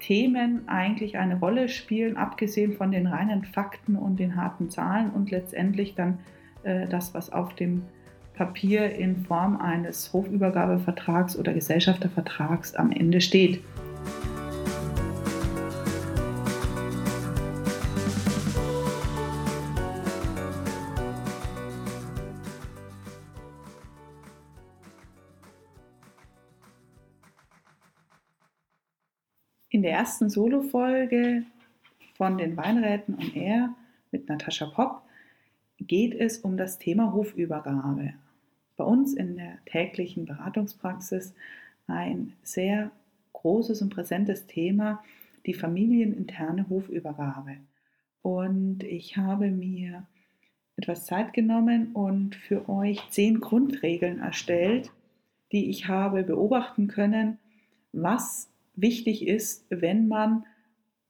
Themen 0.00 0.68
eigentlich 0.68 1.16
eine 1.16 1.38
Rolle 1.38 1.68
spielen, 1.68 2.16
abgesehen 2.16 2.72
von 2.72 2.90
den 2.90 3.06
reinen 3.06 3.44
Fakten 3.44 3.94
und 3.94 4.18
den 4.18 4.34
harten 4.34 4.70
Zahlen 4.70 5.10
und 5.10 5.30
letztendlich 5.30 5.94
dann 5.94 6.18
äh, 6.64 6.88
das, 6.88 7.14
was 7.14 7.32
auf 7.32 7.54
dem 7.54 7.84
Papier 8.34 8.90
in 8.90 9.24
Form 9.24 9.56
eines 9.56 10.12
Hofübergabevertrags 10.12 11.36
oder 11.36 11.54
Gesellschaftervertrags 11.54 12.74
am 12.74 12.90
Ende 12.90 13.20
steht. 13.20 13.62
In 29.70 29.82
der 29.82 29.92
ersten 29.92 30.30
Solo-Folge 30.30 31.44
von 32.16 32.38
den 32.38 32.56
Weinräten 32.56 33.14
und 33.14 33.34
Er 33.34 33.74
mit 34.12 34.28
Natascha 34.28 34.66
Popp 34.66 35.02
geht 35.78 36.14
es 36.14 36.38
um 36.38 36.56
das 36.56 36.78
Thema 36.78 37.12
Hofübergabe. 37.12 38.14
Bei 38.76 38.84
uns 38.84 39.14
in 39.14 39.36
der 39.36 39.58
täglichen 39.66 40.24
Beratungspraxis 40.24 41.34
ein 41.86 42.32
sehr 42.42 42.90
großes 43.32 43.82
und 43.82 43.90
präsentes 43.90 44.46
Thema, 44.46 45.02
die 45.46 45.54
familieninterne 45.54 46.68
Hofübergabe. 46.68 47.58
Und 48.22 48.82
ich 48.84 49.16
habe 49.16 49.50
mir 49.50 50.06
etwas 50.76 51.06
Zeit 51.06 51.32
genommen 51.32 51.92
und 51.92 52.34
für 52.34 52.68
euch 52.68 53.00
zehn 53.10 53.40
Grundregeln 53.40 54.18
erstellt, 54.18 54.90
die 55.52 55.70
ich 55.70 55.88
habe 55.88 56.24
beobachten 56.24 56.88
können, 56.88 57.38
was 57.92 58.50
wichtig 58.74 59.26
ist, 59.26 59.66
wenn 59.70 60.08
man 60.08 60.44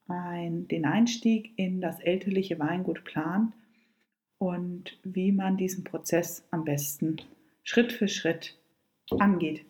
ein, 0.06 0.68
den 0.68 0.85
Einstieg 0.85 1.52
in 1.56 1.80
das 1.80 1.99
elterliche 2.00 2.59
Weingut 2.59 3.04
plant 3.04 3.54
und 4.38 4.99
wie 5.02 5.33
man 5.33 5.56
diesen 5.56 5.85
Prozess 5.85 6.47
am 6.50 6.64
besten 6.64 7.16
Schritt 7.64 7.92
für 7.92 8.09
Schritt 8.09 8.56
angeht. 9.18 9.64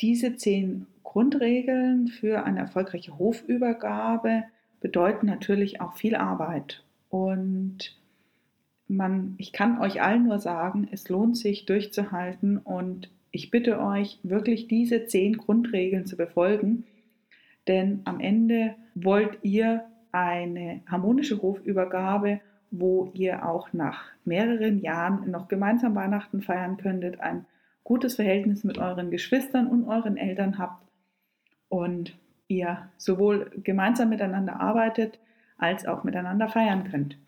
Diese 0.00 0.36
zehn 0.36 0.86
Grundregeln 1.02 2.08
für 2.08 2.44
eine 2.44 2.60
erfolgreiche 2.60 3.18
Hofübergabe 3.18 4.44
bedeuten 4.80 5.26
natürlich 5.26 5.80
auch 5.80 5.94
viel 5.94 6.14
Arbeit. 6.14 6.84
Und 7.08 7.96
man, 8.88 9.34
ich 9.38 9.52
kann 9.52 9.80
euch 9.80 10.02
allen 10.02 10.24
nur 10.24 10.38
sagen, 10.38 10.88
es 10.90 11.08
lohnt 11.08 11.36
sich 11.36 11.66
durchzuhalten 11.66 12.58
und 12.58 13.10
ich 13.30 13.50
bitte 13.50 13.80
euch 13.80 14.18
wirklich 14.22 14.68
diese 14.68 15.06
zehn 15.06 15.38
Grundregeln 15.38 16.04
zu 16.04 16.16
befolgen, 16.16 16.84
denn 17.66 18.02
am 18.04 18.20
Ende 18.20 18.74
wollt 18.94 19.38
ihr 19.42 19.84
eine 20.10 20.82
harmonische 20.86 21.40
Hofübergabe, 21.40 22.40
wo 22.72 23.10
ihr 23.12 23.46
auch 23.46 23.72
nach 23.72 24.02
mehreren 24.24 24.80
Jahren 24.80 25.30
noch 25.30 25.48
gemeinsam 25.48 25.94
Weihnachten 25.94 26.40
feiern 26.40 26.78
könntet, 26.78 27.20
ein 27.20 27.44
gutes 27.84 28.16
Verhältnis 28.16 28.64
mit 28.64 28.78
euren 28.78 29.10
Geschwistern 29.10 29.66
und 29.66 29.84
euren 29.84 30.16
Eltern 30.16 30.58
habt 30.58 30.82
und 31.68 32.16
ihr 32.48 32.88
sowohl 32.96 33.50
gemeinsam 33.62 34.08
miteinander 34.08 34.60
arbeitet 34.60 35.18
als 35.58 35.86
auch 35.86 36.02
miteinander 36.02 36.48
feiern 36.48 36.90
könnt. 36.90 37.18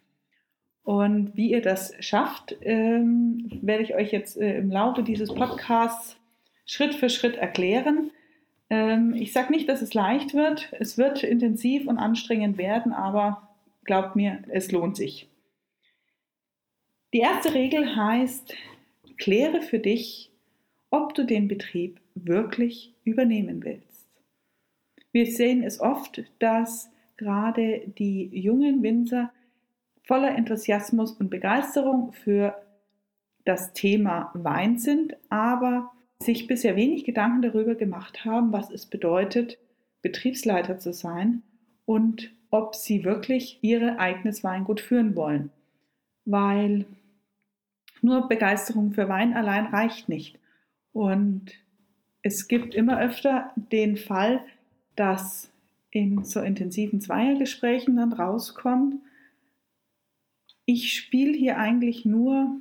Und 0.83 1.37
wie 1.37 1.51
ihr 1.51 1.63
das 1.63 1.95
schafft, 2.01 2.57
ähm, 2.63 3.49
werde 3.63 3.83
ich 3.83 3.95
euch 3.95 4.13
jetzt 4.13 4.37
äh, 4.37 4.59
im 4.59 4.71
Laufe 4.71 5.03
dieses 5.03 5.33
Podcasts 5.33 6.19
Schritt 6.67 6.95
für 6.95 7.09
Schritt 7.09 7.37
erklären. 7.37 8.11
Ähm, 8.71 9.15
ich 9.15 9.33
sage 9.33 9.53
nicht, 9.53 9.69
dass 9.69 9.83
es 9.83 9.95
leicht 9.95 10.35
wird. 10.35 10.73
Es 10.79 10.99
wird 10.99 11.23
intensiv 11.23 11.87
und 11.87 11.99
anstrengend 11.99 12.59
werden, 12.59 12.93
aber 12.93 13.49
glaubt 13.85 14.17
mir, 14.17 14.43
es 14.49 14.73
lohnt 14.73 14.97
sich. 14.97 15.29
Die 17.15 17.21
erste 17.21 17.55
Regel 17.55 17.95
heißt, 17.95 18.57
kläre 19.19 19.63
für 19.63 19.79
dich, 19.79 20.33
ob 20.91 21.15
du 21.15 21.25
den 21.25 21.47
Betrieb 21.47 22.01
wirklich 22.17 22.93
übernehmen 23.05 23.63
willst. 23.63 24.11
Wir 25.13 25.27
sehen 25.27 25.63
es 25.63 25.79
oft, 25.79 26.25
dass 26.41 26.91
gerade 27.17 27.83
die 27.99 28.25
jungen 28.37 28.83
Winzer 28.83 29.31
voller 30.03 30.35
Enthusiasmus 30.35 31.13
und 31.13 31.31
Begeisterung 31.31 32.13
für 32.13 32.61
das 33.45 33.73
Thema 33.75 34.33
Wein 34.35 34.79
sind, 34.79 35.17
aber 35.29 35.93
sich 36.19 36.49
bisher 36.49 36.75
wenig 36.75 37.05
Gedanken 37.05 37.43
darüber 37.43 37.77
gemacht 37.77 38.25
haben, 38.25 38.53
was 38.53 38.73
es 38.73 38.87
bedeutet, 38.87 39.57
Betriebsleiter 40.03 40.81
zu 40.81 40.93
sein 40.93 41.45
und 41.87 42.33
ob 42.51 42.75
sie 42.75 43.05
wirklich 43.05 43.61
ihr 43.63 44.01
eigenes 44.01 44.43
Weingut 44.43 44.81
führen 44.81 45.15
wollen. 45.15 45.53
Weil 46.25 46.87
nur 48.05 48.29
Begeisterung 48.29 48.93
für 48.93 49.09
Wein 49.09 49.35
allein 49.35 49.67
reicht 49.67 50.09
nicht. 50.09 50.39
Und 50.93 51.53
es 52.23 52.47
gibt 52.47 52.75
immer 52.75 53.01
öfter 53.01 53.51
den 53.57 53.97
Fall, 53.97 54.45
dass 54.95 55.51
in 55.91 56.25
so 56.25 56.41
intensiven 56.41 57.01
Zweiergesprächen 57.01 57.97
dann 57.97 58.13
rauskommt, 58.13 58.97
Ich 60.67 60.95
spiele 60.95 61.37
hier 61.37 61.59
eigentlich 61.59 62.07
nur 62.07 62.57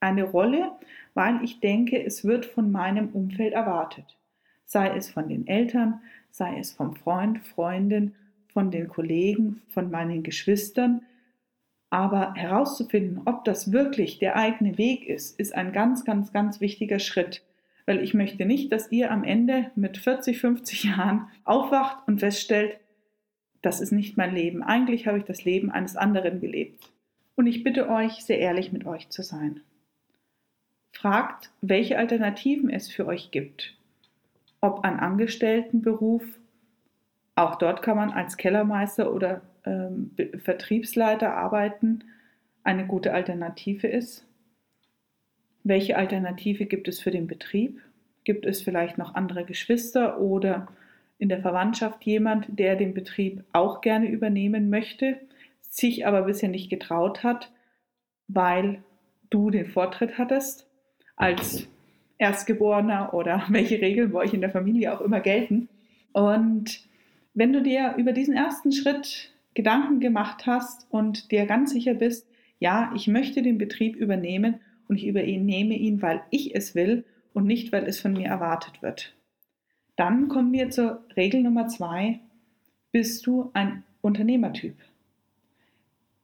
eine 0.00 0.24
Rolle, 0.24 0.72
weil 1.14 1.44
ich 1.44 1.60
denke, 1.60 2.02
es 2.04 2.24
wird 2.24 2.44
von 2.44 2.72
meinem 2.72 3.10
Umfeld 3.10 3.52
erwartet. 3.52 4.18
Sei 4.64 4.88
es 4.96 5.10
von 5.10 5.28
den 5.28 5.46
Eltern, 5.46 6.00
sei 6.30 6.58
es 6.58 6.72
vom 6.72 6.96
Freund, 6.96 7.38
Freundin, 7.46 8.16
von 8.52 8.72
den 8.72 8.88
Kollegen, 8.88 9.62
von 9.68 9.90
meinen 9.92 10.24
Geschwistern. 10.24 11.02
Aber 11.94 12.34
herauszufinden, 12.34 13.20
ob 13.24 13.44
das 13.44 13.70
wirklich 13.70 14.18
der 14.18 14.34
eigene 14.34 14.78
Weg 14.78 15.06
ist, 15.08 15.38
ist 15.38 15.54
ein 15.54 15.70
ganz, 15.70 16.04
ganz, 16.04 16.32
ganz 16.32 16.60
wichtiger 16.60 16.98
Schritt. 16.98 17.44
Weil 17.86 18.02
ich 18.02 18.14
möchte 18.14 18.46
nicht, 18.46 18.72
dass 18.72 18.90
ihr 18.90 19.12
am 19.12 19.22
Ende 19.22 19.70
mit 19.76 19.98
40, 19.98 20.40
50 20.40 20.82
Jahren 20.82 21.28
aufwacht 21.44 21.98
und 22.08 22.18
feststellt, 22.18 22.80
das 23.62 23.80
ist 23.80 23.92
nicht 23.92 24.16
mein 24.16 24.34
Leben. 24.34 24.64
Eigentlich 24.64 25.06
habe 25.06 25.18
ich 25.18 25.24
das 25.24 25.44
Leben 25.44 25.70
eines 25.70 25.94
anderen 25.94 26.40
gelebt. 26.40 26.90
Und 27.36 27.46
ich 27.46 27.62
bitte 27.62 27.88
euch, 27.88 28.24
sehr 28.24 28.40
ehrlich 28.40 28.72
mit 28.72 28.86
euch 28.86 29.10
zu 29.10 29.22
sein. 29.22 29.60
Fragt, 30.90 31.52
welche 31.60 31.96
Alternativen 31.96 32.70
es 32.70 32.90
für 32.90 33.06
euch 33.06 33.30
gibt. 33.30 33.76
Ob 34.60 34.82
ein 34.82 34.98
Angestelltenberuf, 34.98 36.24
auch 37.36 37.56
dort 37.56 37.82
kann 37.82 37.96
man 37.96 38.10
als 38.12 38.36
Kellermeister 38.36 39.12
oder 39.12 39.42
ähm, 39.64 40.12
Vertriebsleiter 40.42 41.34
arbeiten, 41.34 42.04
eine 42.62 42.86
gute 42.86 43.12
Alternative 43.12 43.86
ist. 43.86 44.26
Welche 45.64 45.96
Alternative 45.96 46.66
gibt 46.66 46.88
es 46.88 47.00
für 47.00 47.10
den 47.10 47.26
Betrieb? 47.26 47.80
Gibt 48.24 48.46
es 48.46 48.62
vielleicht 48.62 48.98
noch 48.98 49.14
andere 49.14 49.44
Geschwister 49.44 50.20
oder 50.20 50.68
in 51.18 51.28
der 51.28 51.40
Verwandtschaft 51.40 52.04
jemand, 52.04 52.46
der 52.48 52.76
den 52.76 52.94
Betrieb 52.94 53.44
auch 53.52 53.80
gerne 53.80 54.08
übernehmen 54.08 54.70
möchte, 54.70 55.18
sich 55.60 56.06
aber 56.06 56.22
bisher 56.22 56.48
nicht 56.48 56.70
getraut 56.70 57.22
hat, 57.22 57.50
weil 58.28 58.82
du 59.30 59.50
den 59.50 59.66
Vortritt 59.66 60.18
hattest 60.18 60.68
als 61.16 61.68
Erstgeborener 62.18 63.12
oder 63.14 63.44
welche 63.48 63.80
Regeln 63.80 64.12
bei 64.12 64.20
euch 64.20 64.34
in 64.34 64.40
der 64.40 64.50
Familie 64.50 64.92
auch 64.92 65.00
immer 65.00 65.20
gelten. 65.20 65.68
Und 66.12 66.86
wenn 67.34 67.52
du 67.52 67.62
dir 67.62 67.94
über 67.96 68.12
diesen 68.12 68.34
ersten 68.34 68.72
Schritt 68.72 69.32
Gedanken 69.54 70.00
gemacht 70.00 70.46
hast 70.46 70.86
und 70.90 71.30
dir 71.30 71.46
ganz 71.46 71.72
sicher 71.72 71.94
bist, 71.94 72.26
ja, 72.58 72.92
ich 72.94 73.08
möchte 73.08 73.42
den 73.42 73.58
Betrieb 73.58 73.96
übernehmen 73.96 74.60
und 74.88 74.96
ich 74.96 75.06
übernehme 75.06 75.74
ihn, 75.74 76.02
weil 76.02 76.22
ich 76.30 76.54
es 76.54 76.74
will 76.74 77.04
und 77.32 77.46
nicht, 77.46 77.72
weil 77.72 77.84
es 77.84 78.00
von 78.00 78.12
mir 78.12 78.28
erwartet 78.28 78.82
wird. 78.82 79.14
Dann 79.96 80.28
kommen 80.28 80.52
wir 80.52 80.70
zur 80.70 81.04
Regel 81.16 81.42
Nummer 81.42 81.68
zwei. 81.68 82.20
Bist 82.90 83.26
du 83.26 83.50
ein 83.54 83.84
Unternehmertyp? 84.00 84.76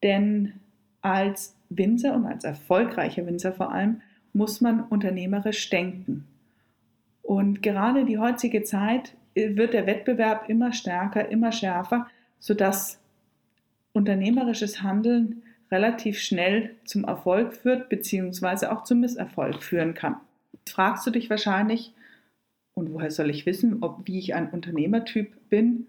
Denn 0.02 0.54
als 1.02 1.56
Winzer 1.68 2.14
und 2.14 2.26
als 2.26 2.44
erfolgreicher 2.44 3.26
Winzer 3.26 3.52
vor 3.52 3.72
allem 3.72 4.02
muss 4.32 4.60
man 4.60 4.80
unternehmerisch 4.80 5.70
denken. 5.70 6.26
Und 7.22 7.62
gerade 7.62 8.04
die 8.04 8.18
heutige 8.18 8.62
Zeit 8.62 9.14
wird 9.34 9.74
der 9.74 9.86
Wettbewerb 9.86 10.48
immer 10.48 10.72
stärker, 10.72 11.28
immer 11.28 11.52
schärfer, 11.52 12.08
sodass 12.38 13.00
unternehmerisches 13.92 14.82
Handeln 14.82 15.42
relativ 15.70 16.18
schnell 16.18 16.74
zum 16.84 17.04
Erfolg 17.04 17.54
führt, 17.54 17.88
beziehungsweise 17.88 18.72
auch 18.72 18.84
zum 18.84 19.00
Misserfolg 19.00 19.62
führen 19.62 19.94
kann. 19.94 20.16
Jetzt 20.52 20.72
fragst 20.72 21.06
du 21.06 21.10
dich 21.10 21.30
wahrscheinlich, 21.30 21.92
und 22.74 22.92
woher 22.92 23.10
soll 23.10 23.30
ich 23.30 23.46
wissen, 23.46 23.82
ob 23.82 24.06
wie 24.06 24.18
ich 24.18 24.34
ein 24.34 24.50
Unternehmertyp 24.50 25.48
bin? 25.48 25.86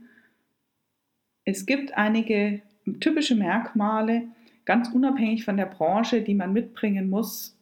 Es 1.46 1.66
gibt 1.66 1.98
einige 1.98 2.62
typische 3.00 3.36
Merkmale, 3.36 4.24
ganz 4.66 4.90
unabhängig 4.90 5.46
von 5.46 5.58
der 5.58 5.66
Branche, 5.66 6.22
die 6.22 6.36
man 6.36 6.54
mitbringen 6.54 7.10
muss, 7.10 7.58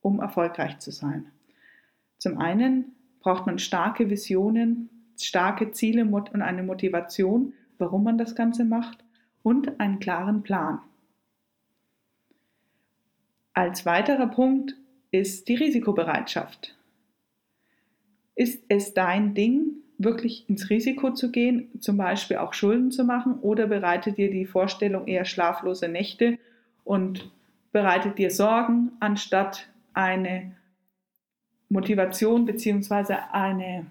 um 0.00 0.20
erfolgreich 0.20 0.78
zu 0.78 0.90
sein. 0.90 1.26
Zum 2.18 2.38
einen 2.38 2.96
braucht 3.20 3.46
man 3.46 3.58
starke 3.58 4.10
Visionen, 4.10 4.90
starke 5.18 5.72
Ziele 5.72 6.04
und 6.04 6.42
eine 6.42 6.62
Motivation, 6.62 7.54
warum 7.78 8.04
man 8.04 8.18
das 8.18 8.34
Ganze 8.34 8.64
macht 8.64 9.04
und 9.42 9.80
einen 9.80 9.98
klaren 9.98 10.42
Plan. 10.42 10.80
Als 13.54 13.84
weiterer 13.84 14.28
Punkt 14.28 14.76
ist 15.10 15.48
die 15.48 15.56
Risikobereitschaft. 15.56 16.76
Ist 18.34 18.64
es 18.68 18.94
dein 18.94 19.34
Ding, 19.34 19.82
wirklich 19.98 20.48
ins 20.48 20.70
Risiko 20.70 21.12
zu 21.12 21.30
gehen, 21.30 21.68
zum 21.80 21.96
Beispiel 21.96 22.38
auch 22.38 22.54
Schulden 22.54 22.90
zu 22.90 23.04
machen, 23.04 23.38
oder 23.40 23.66
bereitet 23.66 24.16
dir 24.16 24.30
die 24.30 24.46
Vorstellung 24.46 25.06
eher 25.06 25.24
schlaflose 25.24 25.88
Nächte 25.88 26.38
und 26.84 27.30
bereitet 27.72 28.18
dir 28.18 28.30
Sorgen, 28.30 28.92
anstatt 29.00 29.68
eine 29.92 30.56
Motivation 31.68 32.44
bzw. 32.46 33.14
eine 33.32 33.86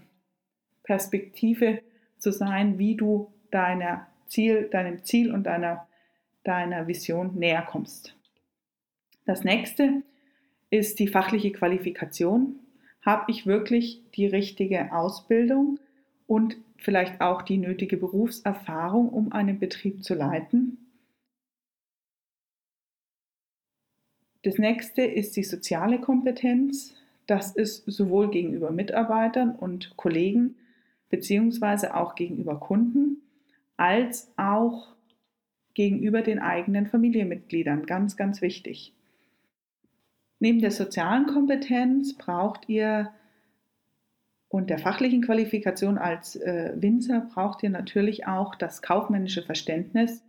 Perspektive 0.84 1.82
zu 2.18 2.32
sein, 2.32 2.78
wie 2.78 2.96
du 2.96 3.32
deiner 3.52 4.08
Ziel, 4.28 4.70
deinem 4.72 5.04
Ziel 5.04 5.34
und 5.34 5.44
deiner, 5.44 5.88
deiner 6.44 6.88
Vision 6.88 7.36
näher 7.38 7.64
kommst. 7.64 8.16
Das 9.26 9.44
nächste 9.44 10.04
ist 10.70 11.00
die 11.00 11.08
fachliche 11.08 11.52
Qualifikation. 11.52 12.60
Habe 13.02 13.32
ich 13.32 13.46
wirklich 13.46 14.02
die 14.16 14.26
richtige 14.26 14.94
Ausbildung 14.94 15.80
und 16.28 16.58
vielleicht 16.78 17.22
auch 17.22 17.42
die 17.42 17.58
nötige 17.58 17.98
Berufserfahrung, 17.98 19.10
um 19.10 19.32
einen 19.32 19.60
Betrieb 19.60 20.04
zu 20.04 20.16
leiten? 20.16 20.78
Das 24.44 24.58
nächste 24.58 25.04
ist 25.04 25.36
die 25.36 25.44
soziale 25.44 26.00
Kompetenz. 26.00 26.96
Das 27.28 27.52
ist 27.52 27.84
sowohl 27.86 28.32
gegenüber 28.32 28.72
Mitarbeitern 28.72 29.56
und 29.56 29.96
Kollegen 29.98 30.56
beziehungsweise 31.12 31.96
auch 31.96 32.16
gegenüber 32.16 32.60
Kunden 32.60 33.18
als 33.78 34.32
auch 34.38 34.96
gegenüber 35.74 36.22
den 36.22 36.40
eigenen 36.40 36.88
Familienmitgliedern. 36.88 37.86
Ganz, 37.86 38.18
ganz 38.18 38.42
wichtig. 38.42 38.94
Neben 40.40 40.60
der 40.60 40.72
sozialen 40.72 41.28
Kompetenz 41.28 42.18
braucht 42.18 42.68
ihr 42.68 43.12
und 44.48 44.70
der 44.70 44.80
fachlichen 44.80 45.22
Qualifikation 45.22 45.98
als 45.98 46.36
äh, 46.36 46.74
Winzer 46.76 47.30
braucht 47.34 47.64
ihr 47.64 47.70
natürlich 47.70 48.28
auch 48.28 48.56
das 48.56 48.82
kaufmännische 48.82 49.44
Verständnis. 49.44 50.26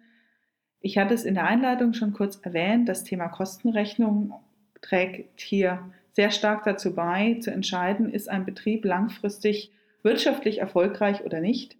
Ich 0.81 0.99
hatte 0.99 1.15
es 1.15 1.25
in 1.25 1.35
der 1.35 1.47
Einleitung 1.47 1.93
schon 1.93 2.13
kurz 2.13 2.37
erwähnt, 2.37 2.89
das 2.89 3.05
Thema 3.05 3.29
Kostenrechnung 3.29 4.35
trägt 4.81 5.41
hier 5.41 5.91
sehr 6.13 6.31
stark 6.31 6.65
dazu 6.65 6.95
bei, 6.95 7.39
zu 7.41 7.51
entscheiden, 7.51 8.13
ist 8.13 8.29
ein 8.29 8.45
Betrieb 8.45 8.85
langfristig 8.85 9.73
wirtschaftlich 10.03 10.59
erfolgreich 10.59 11.25
oder 11.25 11.41
nicht. 11.41 11.77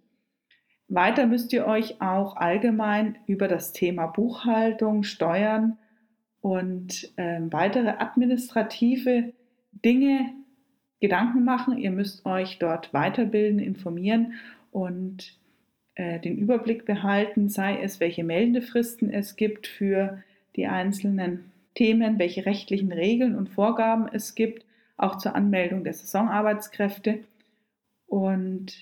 Weiter 0.87 1.25
müsst 1.25 1.53
ihr 1.53 1.65
euch 1.65 2.01
auch 2.01 2.35
allgemein 2.35 3.17
über 3.25 3.47
das 3.47 3.73
Thema 3.73 4.07
Buchhaltung, 4.07 5.03
Steuern 5.03 5.77
und 6.41 7.11
äh, 7.15 7.39
weitere 7.49 7.89
administrative 7.89 9.33
Dinge 9.71 10.33
Gedanken 10.99 11.43
machen. 11.43 11.77
Ihr 11.77 11.91
müsst 11.91 12.25
euch 12.25 12.59
dort 12.59 12.93
weiterbilden, 12.93 13.59
informieren 13.59 14.33
und 14.71 15.37
äh, 15.95 16.19
den 16.19 16.37
Überblick 16.37 16.85
behalten, 16.85 17.49
sei 17.49 17.81
es, 17.81 17.99
welche 17.99 18.23
Meldefristen 18.23 19.09
es 19.09 19.35
gibt 19.35 19.67
für 19.67 20.23
die 20.55 20.67
einzelnen 20.67 21.51
Themen, 21.75 22.19
welche 22.19 22.45
rechtlichen 22.45 22.91
Regeln 22.91 23.35
und 23.35 23.49
Vorgaben 23.49 24.07
es 24.11 24.35
gibt, 24.35 24.65
auch 24.95 25.17
zur 25.17 25.35
Anmeldung 25.35 25.83
der 25.83 25.93
Saisonarbeitskräfte. 25.93 27.19
Und 28.07 28.73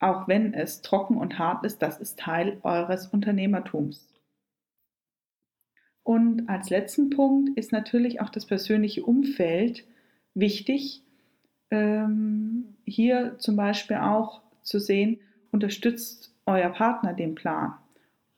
auch 0.00 0.28
wenn 0.28 0.54
es 0.54 0.82
trocken 0.82 1.16
und 1.16 1.38
hart 1.38 1.64
ist, 1.64 1.82
das 1.82 2.00
ist 2.00 2.18
Teil 2.18 2.58
eures 2.62 3.06
Unternehmertums. 3.08 4.06
Und 6.02 6.48
als 6.48 6.68
letzten 6.68 7.10
Punkt 7.10 7.56
ist 7.58 7.72
natürlich 7.72 8.20
auch 8.20 8.28
das 8.28 8.46
persönliche 8.46 9.02
Umfeld 9.02 9.84
wichtig, 10.34 11.02
ähm, 11.70 12.76
hier 12.84 13.38
zum 13.38 13.56
Beispiel 13.56 13.96
auch 13.96 14.42
zu 14.62 14.78
sehen, 14.78 15.20
unterstützt 15.50 16.34
euer 16.46 16.70
Partner 16.70 17.14
den 17.14 17.34
Plan? 17.34 17.74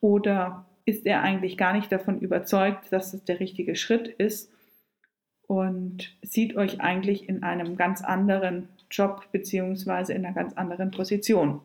Oder 0.00 0.66
ist 0.84 1.04
er 1.06 1.22
eigentlich 1.22 1.56
gar 1.56 1.72
nicht 1.72 1.90
davon 1.90 2.20
überzeugt, 2.20 2.92
dass 2.92 3.12
es 3.12 3.24
der 3.24 3.40
richtige 3.40 3.74
Schritt 3.74 4.06
ist 4.06 4.52
und 5.48 6.16
sieht 6.22 6.56
euch 6.56 6.80
eigentlich 6.80 7.28
in 7.28 7.42
einem 7.42 7.76
ganz 7.76 8.02
anderen 8.02 8.68
Job 8.90 9.30
beziehungsweise 9.32 10.12
in 10.12 10.24
einer 10.24 10.34
ganz 10.34 10.54
anderen 10.54 10.90
Position? 10.90 11.60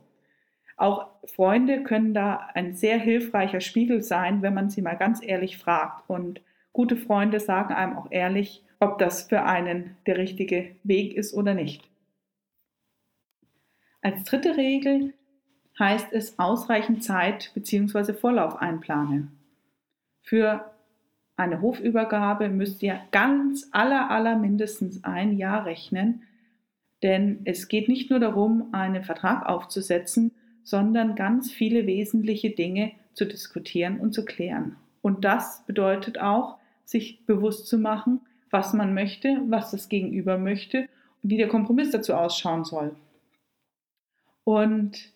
Auch 0.78 1.10
Freunde 1.26 1.84
können 1.84 2.14
da 2.14 2.50
ein 2.54 2.76
sehr 2.76 2.98
hilfreicher 2.98 3.62
Spiegel 3.62 4.02
sein, 4.02 4.42
wenn 4.42 4.54
man 4.54 4.70
sie 4.70 4.82
mal 4.82 4.98
ganz 4.98 5.22
ehrlich 5.24 5.58
fragt. 5.58 6.10
Und 6.10 6.42
gute 6.74 6.98
Freunde 6.98 7.40
sagen 7.40 7.74
einem 7.74 7.98
auch 7.98 8.12
ehrlich, 8.12 8.64
ob 8.80 8.98
das 8.98 9.24
für 9.24 9.44
einen 9.44 9.96
der 10.08 10.18
richtige 10.18 10.76
Weg 10.84 11.14
ist 11.14 11.34
oder 11.34 11.54
nicht. 11.54 11.88
Als 14.02 14.24
dritte 14.24 14.58
Regel 14.58 15.14
heißt 15.78 16.12
es 16.14 16.40
ausreichend 16.40 17.04
Zeit 17.04 17.52
bzw. 17.54 18.14
Vorlauf 18.14 18.56
einplanen. 18.56 19.38
Für 20.22 20.72
eine 21.36 21.62
Hofübergabe 21.62 22.50
müsst 22.50 22.82
ihr 22.84 23.00
ganz 23.12 23.70
aller, 23.72 24.10
aller 24.10 24.36
mindestens 24.36 25.04
ein 25.04 25.38
Jahr 25.38 25.66
rechnen, 25.66 26.24
denn 27.04 27.42
es 27.46 27.68
geht 27.68 27.88
nicht 27.88 28.10
nur 28.10 28.20
darum, 28.20 28.74
einen 28.74 29.04
Vertrag 29.04 29.48
aufzusetzen, 29.48 30.32
sondern 30.64 31.16
ganz 31.16 31.52
viele 31.52 31.88
wesentliche 31.88 32.52
Dinge 32.52 32.92
zu 33.14 33.26
diskutieren 33.26 34.00
und 34.00 34.14
zu 34.14 34.26
klären. 34.26 34.76
Und 35.02 35.26
das 35.26 35.66
bedeutet 35.66 36.20
auch, 36.20 36.58
sich 36.86 37.26
bewusst 37.26 37.68
zu 37.68 37.78
machen, 37.78 38.22
was 38.50 38.74
man 38.74 38.94
möchte, 38.94 39.42
was 39.48 39.72
das 39.72 39.90
Gegenüber 39.90 40.38
möchte 40.38 40.88
und 41.24 41.30
wie 41.30 41.38
der 41.38 41.48
Kompromiss 41.48 41.92
dazu 41.92 42.14
ausschauen 42.14 42.66
soll. 42.66 42.96
Und 44.44 45.12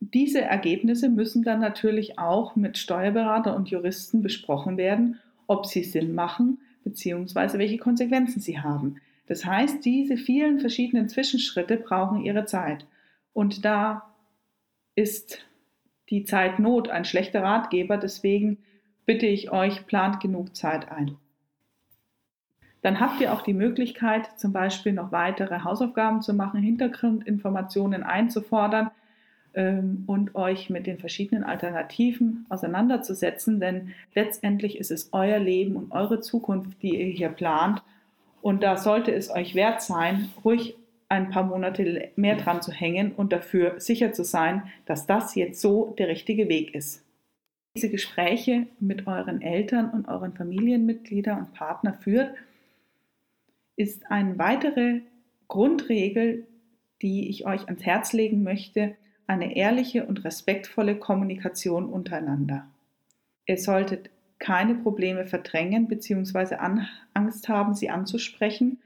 diese 0.00 0.40
Ergebnisse 0.40 1.08
müssen 1.08 1.42
dann 1.44 1.60
natürlich 1.60 2.18
auch 2.18 2.56
mit 2.56 2.78
Steuerberater 2.78 3.54
und 3.54 3.68
Juristen 3.70 4.22
besprochen 4.22 4.76
werden, 4.76 5.20
ob 5.46 5.66
sie 5.66 5.84
Sinn 5.84 6.14
machen 6.14 6.58
bzw. 6.84 7.58
welche 7.58 7.78
Konsequenzen 7.78 8.40
sie 8.40 8.58
haben. 8.58 8.96
Das 9.26 9.44
heißt, 9.44 9.84
diese 9.84 10.16
vielen 10.16 10.60
verschiedenen 10.60 11.08
Zwischenschritte 11.08 11.76
brauchen 11.76 12.24
ihre 12.24 12.44
Zeit. 12.44 12.86
Und 13.32 13.64
da 13.64 14.14
ist 14.94 15.38
die 16.10 16.24
Zeit 16.24 16.58
Not 16.58 16.90
ein 16.90 17.04
schlechter 17.04 17.42
Ratgeber, 17.42 17.96
deswegen 17.96 18.58
bitte 19.06 19.26
ich 19.26 19.50
euch, 19.50 19.86
plant 19.86 20.20
genug 20.20 20.54
Zeit 20.54 20.90
ein. 20.90 21.16
Dann 22.82 22.98
habt 22.98 23.20
ihr 23.20 23.32
auch 23.32 23.42
die 23.42 23.54
Möglichkeit, 23.54 24.38
zum 24.38 24.52
Beispiel 24.52 24.92
noch 24.92 25.12
weitere 25.12 25.60
Hausaufgaben 25.60 26.20
zu 26.20 26.34
machen, 26.34 26.60
Hintergrundinformationen 26.60 28.02
einzufordern 28.02 28.90
ähm, 29.54 30.02
und 30.06 30.34
euch 30.34 30.68
mit 30.68 30.86
den 30.86 30.98
verschiedenen 30.98 31.44
Alternativen 31.44 32.44
auseinanderzusetzen, 32.48 33.60
denn 33.60 33.92
letztendlich 34.14 34.78
ist 34.78 34.90
es 34.90 35.10
euer 35.12 35.38
Leben 35.38 35.76
und 35.76 35.92
eure 35.92 36.20
Zukunft, 36.20 36.82
die 36.82 37.00
ihr 37.00 37.06
hier 37.06 37.28
plant. 37.28 37.82
Und 38.42 38.62
da 38.62 38.76
sollte 38.76 39.12
es 39.12 39.30
euch 39.30 39.54
wert 39.54 39.80
sein, 39.80 40.30
ruhig 40.44 40.76
ein 41.08 41.30
paar 41.30 41.44
Monate 41.44 42.10
mehr 42.16 42.36
dran 42.36 42.60
zu 42.60 42.72
hängen 42.72 43.12
und 43.12 43.32
dafür 43.32 43.78
sicher 43.80 44.12
zu 44.12 44.24
sein, 44.24 44.64
dass 44.84 45.06
das 45.06 45.34
jetzt 45.34 45.60
so 45.60 45.94
der 45.98 46.08
richtige 46.08 46.48
Weg 46.48 46.74
ist. 46.74 47.04
Diese 47.76 47.88
Gespräche 47.88 48.66
mit 48.80 49.06
euren 49.06 49.40
Eltern 49.40 49.90
und 49.90 50.08
euren 50.08 50.34
Familienmitgliedern 50.34 51.38
und 51.38 51.54
Partner 51.54 51.94
führt, 51.94 52.34
ist 53.76 54.10
eine 54.10 54.38
weitere 54.38 55.00
Grundregel, 55.48 56.46
die 57.00 57.28
ich 57.28 57.46
euch 57.46 57.66
ans 57.66 57.84
Herz 57.84 58.12
legen 58.12 58.42
möchte, 58.42 58.96
eine 59.26 59.56
ehrliche 59.56 60.04
und 60.04 60.24
respektvolle 60.24 60.96
Kommunikation 60.96 61.86
untereinander. 61.86 62.66
Ihr 63.46 63.58
solltet 63.58 64.10
keine 64.42 64.74
Probleme 64.74 65.24
verdrängen 65.24 65.86
bzw. 65.86 66.56
Angst 67.14 67.48
haben, 67.48 67.74
sie 67.74 67.90
anzusprechen 67.90 68.80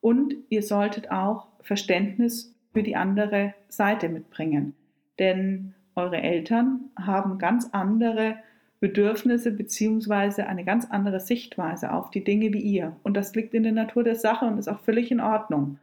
und 0.00 0.34
ihr 0.48 0.62
solltet 0.62 1.10
auch 1.10 1.48
Verständnis 1.60 2.54
für 2.72 2.82
die 2.82 2.96
andere 2.96 3.52
Seite 3.68 4.08
mitbringen. 4.08 4.74
Denn 5.18 5.74
eure 5.94 6.22
Eltern 6.22 6.86
haben 6.98 7.38
ganz 7.38 7.68
andere 7.72 8.36
Bedürfnisse 8.80 9.50
bzw. 9.50 10.42
eine 10.42 10.64
ganz 10.64 10.90
andere 10.90 11.20
Sichtweise 11.20 11.92
auf 11.92 12.10
die 12.10 12.24
Dinge 12.24 12.54
wie 12.54 12.60
ihr. 12.60 12.96
Und 13.02 13.18
das 13.18 13.34
liegt 13.34 13.52
in 13.52 13.64
der 13.64 13.72
Natur 13.72 14.02
der 14.02 14.14
Sache 14.14 14.46
und 14.46 14.56
ist 14.56 14.68
auch 14.68 14.80
völlig 14.80 15.10
in 15.10 15.20
Ordnung. 15.20 15.78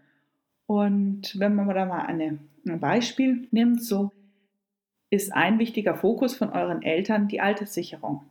Und 0.65 1.39
wenn 1.39 1.54
man 1.54 1.67
da 1.69 1.86
mal 1.86 2.06
eine, 2.06 2.39
ein 2.67 2.80
Beispiel 2.80 3.47
nimmt, 3.52 3.84
so 3.84 4.12
ist 5.12 5.34
ein 5.34 5.60
wichtiger 5.60 5.93
Fokus 5.93 6.36
von 6.36 6.49
euren 6.49 6.82
Eltern 6.82 7.28
die 7.28 7.41
Alterssicherung, 7.41 8.23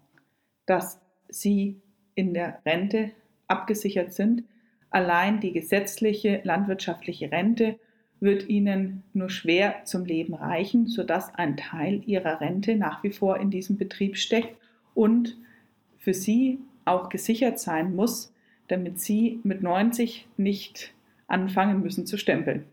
dass 0.66 1.00
sie 1.28 1.80
in 2.14 2.34
der 2.34 2.60
Rente 2.64 3.10
abgesichert 3.48 4.12
sind. 4.12 4.44
Allein 4.90 5.40
die 5.40 5.52
gesetzliche 5.52 6.40
landwirtschaftliche 6.44 7.30
Rente 7.32 7.78
wird 8.20 8.48
ihnen 8.48 9.02
nur 9.14 9.30
schwer 9.30 9.84
zum 9.84 10.04
Leben 10.04 10.34
reichen, 10.34 10.86
sodass 10.86 11.34
ein 11.34 11.56
Teil 11.56 12.02
ihrer 12.06 12.40
Rente 12.40 12.76
nach 12.76 13.02
wie 13.02 13.10
vor 13.10 13.38
in 13.38 13.50
diesem 13.50 13.76
Betrieb 13.76 14.16
steckt 14.16 14.56
und 14.94 15.36
für 15.98 16.14
sie 16.14 16.60
auch 16.84 17.08
gesichert 17.08 17.58
sein 17.58 17.96
muss, 17.96 18.32
damit 18.68 19.00
sie 19.00 19.40
mit 19.42 19.62
90 19.62 20.28
nicht 20.36 20.94
anfangen 21.26 21.80
müssen 21.80 22.06
zu 22.06 22.16
stempeln. 22.16 22.64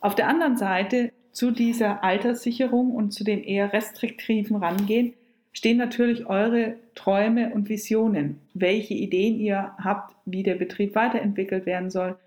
Auf 0.00 0.14
der 0.14 0.28
anderen 0.28 0.56
Seite 0.56 1.12
zu 1.32 1.50
dieser 1.50 2.02
Alterssicherung 2.02 2.92
und 2.92 3.12
zu 3.12 3.24
dem 3.24 3.42
eher 3.42 3.72
restriktiven 3.72 4.56
Rangehen 4.56 5.14
stehen 5.56 5.78
natürlich 5.78 6.26
eure 6.26 6.74
Träume 6.94 7.54
und 7.54 7.70
Visionen, 7.70 8.40
welche 8.52 8.92
Ideen 8.92 9.40
ihr 9.40 9.72
habt, 9.78 10.14
wie 10.26 10.42
der 10.42 10.56
Betrieb 10.56 10.94
weiterentwickelt 10.94 11.64
werden 11.64 11.88
soll, 11.88 12.18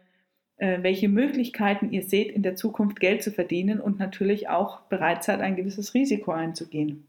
äh, 0.58 0.82
welche 0.82 1.10
Möglichkeiten 1.10 1.92
ihr 1.92 2.02
seht, 2.02 2.32
in 2.32 2.42
der 2.42 2.56
Zukunft 2.56 3.00
Geld 3.00 3.22
zu 3.22 3.30
verdienen 3.30 3.80
und 3.80 4.00
natürlich 4.00 4.50
auch 4.50 4.82
bereit 4.82 5.24
seid, 5.24 5.42
ein 5.42 5.56
gewisses 5.56 5.94
Risiko 5.94 6.32
einzugehen. 6.32 7.06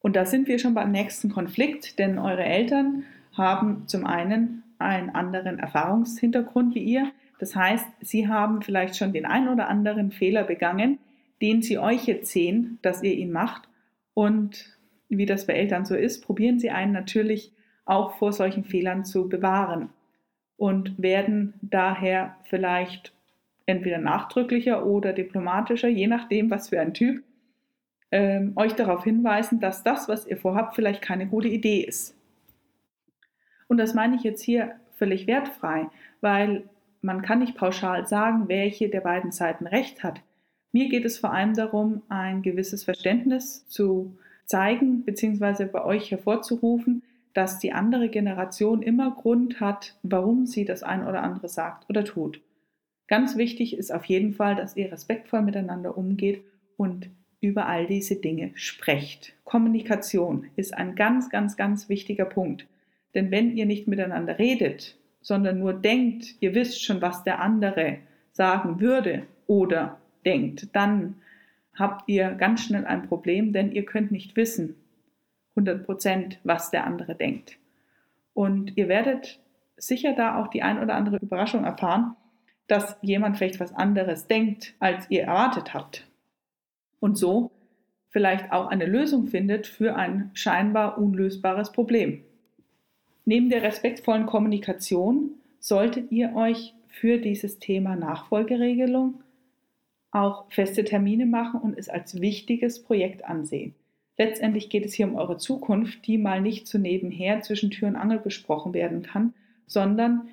Und 0.00 0.16
da 0.16 0.26
sind 0.26 0.48
wir 0.48 0.58
schon 0.58 0.74
beim 0.74 0.92
nächsten 0.92 1.30
Konflikt, 1.30 1.98
denn 1.98 2.18
eure 2.18 2.44
Eltern 2.44 3.04
haben 3.32 3.84
zum 3.88 4.04
einen 4.04 4.64
einen 4.78 5.08
anderen 5.08 5.58
Erfahrungshintergrund 5.58 6.74
wie 6.74 6.84
ihr. 6.84 7.10
Das 7.38 7.56
heißt, 7.56 7.86
sie 8.02 8.28
haben 8.28 8.60
vielleicht 8.60 8.98
schon 8.98 9.14
den 9.14 9.24
einen 9.24 9.48
oder 9.48 9.68
anderen 9.68 10.12
Fehler 10.12 10.44
begangen, 10.44 10.98
den 11.40 11.62
sie 11.62 11.78
euch 11.78 12.04
jetzt 12.04 12.30
sehen, 12.30 12.78
dass 12.82 13.02
ihr 13.02 13.14
ihn 13.14 13.32
macht. 13.32 13.66
Und 14.12 14.73
wie 15.18 15.26
das 15.26 15.46
bei 15.46 15.54
Eltern 15.54 15.84
so 15.84 15.94
ist, 15.94 16.24
probieren 16.24 16.58
sie 16.58 16.70
einen 16.70 16.92
natürlich 16.92 17.52
auch 17.84 18.16
vor 18.16 18.32
solchen 18.32 18.64
Fehlern 18.64 19.04
zu 19.04 19.28
bewahren 19.28 19.90
und 20.56 21.00
werden 21.02 21.54
daher 21.62 22.36
vielleicht 22.44 23.12
entweder 23.66 23.98
nachdrücklicher 23.98 24.86
oder 24.86 25.12
diplomatischer, 25.12 25.88
je 25.88 26.06
nachdem, 26.06 26.50
was 26.50 26.68
für 26.68 26.80
ein 26.80 26.94
Typ, 26.94 27.22
ähm, 28.10 28.52
euch 28.56 28.74
darauf 28.74 29.04
hinweisen, 29.04 29.60
dass 29.60 29.82
das, 29.82 30.08
was 30.08 30.26
ihr 30.26 30.36
vorhabt, 30.36 30.76
vielleicht 30.76 31.02
keine 31.02 31.26
gute 31.26 31.48
Idee 31.48 31.80
ist. 31.80 32.16
Und 33.66 33.78
das 33.78 33.94
meine 33.94 34.16
ich 34.16 34.22
jetzt 34.22 34.42
hier 34.42 34.76
völlig 34.92 35.26
wertfrei, 35.26 35.88
weil 36.20 36.64
man 37.00 37.22
kann 37.22 37.40
nicht 37.40 37.56
pauschal 37.56 38.06
sagen, 38.06 38.48
welche 38.48 38.88
der 38.88 39.00
beiden 39.00 39.32
Seiten 39.32 39.66
recht 39.66 40.02
hat. 40.02 40.20
Mir 40.72 40.88
geht 40.88 41.04
es 41.04 41.18
vor 41.18 41.32
allem 41.32 41.54
darum, 41.54 42.02
ein 42.08 42.42
gewisses 42.42 42.84
Verständnis 42.84 43.66
zu 43.68 44.16
zeigen 44.46 45.04
bzw. 45.04 45.66
bei 45.66 45.84
euch 45.84 46.10
hervorzurufen, 46.10 47.02
dass 47.32 47.58
die 47.58 47.72
andere 47.72 48.08
Generation 48.08 48.82
immer 48.82 49.10
Grund 49.10 49.60
hat, 49.60 49.98
warum 50.02 50.46
sie 50.46 50.64
das 50.64 50.82
ein 50.82 51.06
oder 51.06 51.22
andere 51.22 51.48
sagt 51.48 51.88
oder 51.90 52.04
tut. 52.04 52.40
Ganz 53.08 53.36
wichtig 53.36 53.76
ist 53.76 53.92
auf 53.92 54.04
jeden 54.06 54.32
Fall, 54.32 54.54
dass 54.54 54.76
ihr 54.76 54.90
respektvoll 54.90 55.42
miteinander 55.42 55.98
umgeht 55.98 56.42
und 56.76 57.10
über 57.40 57.66
all 57.66 57.86
diese 57.86 58.16
Dinge 58.16 58.52
sprecht. 58.54 59.34
Kommunikation 59.44 60.46
ist 60.56 60.72
ein 60.72 60.94
ganz, 60.94 61.28
ganz, 61.28 61.56
ganz 61.56 61.88
wichtiger 61.88 62.24
Punkt. 62.24 62.66
Denn 63.14 63.30
wenn 63.30 63.56
ihr 63.56 63.66
nicht 63.66 63.86
miteinander 63.86 64.38
redet, 64.38 64.96
sondern 65.20 65.58
nur 65.58 65.74
denkt, 65.74 66.36
ihr 66.40 66.54
wisst 66.54 66.82
schon, 66.82 67.02
was 67.02 67.24
der 67.24 67.40
andere 67.40 67.98
sagen 68.32 68.80
würde 68.80 69.24
oder 69.46 69.98
denkt, 70.24 70.68
dann 70.74 71.16
habt 71.76 72.08
ihr 72.08 72.30
ganz 72.32 72.62
schnell 72.62 72.84
ein 72.84 73.08
Problem, 73.08 73.52
denn 73.52 73.72
ihr 73.72 73.84
könnt 73.84 74.12
nicht 74.12 74.36
wissen, 74.36 74.76
100 75.56 75.84
Prozent, 75.84 76.40
was 76.44 76.70
der 76.70 76.84
andere 76.84 77.14
denkt. 77.14 77.58
Und 78.32 78.76
ihr 78.76 78.88
werdet 78.88 79.40
sicher 79.76 80.14
da 80.14 80.38
auch 80.38 80.48
die 80.48 80.62
ein 80.62 80.82
oder 80.82 80.94
andere 80.94 81.18
Überraschung 81.18 81.64
erfahren, 81.64 82.16
dass 82.66 82.96
jemand 83.02 83.36
vielleicht 83.36 83.60
was 83.60 83.74
anderes 83.74 84.26
denkt, 84.26 84.74
als 84.78 85.10
ihr 85.10 85.24
erwartet 85.24 85.74
habt. 85.74 86.06
Und 87.00 87.16
so 87.16 87.50
vielleicht 88.08 88.52
auch 88.52 88.68
eine 88.68 88.86
Lösung 88.86 89.26
findet 89.26 89.66
für 89.66 89.96
ein 89.96 90.30
scheinbar 90.34 90.98
unlösbares 90.98 91.72
Problem. 91.72 92.22
Neben 93.24 93.50
der 93.50 93.62
respektvollen 93.62 94.26
Kommunikation 94.26 95.30
solltet 95.58 96.12
ihr 96.12 96.34
euch 96.36 96.74
für 96.88 97.18
dieses 97.18 97.58
Thema 97.58 97.96
Nachfolgeregelung 97.96 99.23
auch 100.14 100.44
feste 100.50 100.84
Termine 100.84 101.26
machen 101.26 101.60
und 101.60 101.76
es 101.76 101.88
als 101.88 102.20
wichtiges 102.20 102.82
Projekt 102.82 103.24
ansehen. 103.24 103.74
Letztendlich 104.16 104.70
geht 104.70 104.84
es 104.84 104.94
hier 104.94 105.08
um 105.08 105.16
eure 105.16 105.38
Zukunft, 105.38 106.06
die 106.06 106.18
mal 106.18 106.40
nicht 106.40 106.68
so 106.68 106.78
nebenher 106.78 107.40
zwischen 107.42 107.70
Tür 107.70 107.88
und 107.88 107.96
Angel 107.96 108.20
besprochen 108.20 108.72
werden 108.72 109.02
kann, 109.02 109.34
sondern 109.66 110.28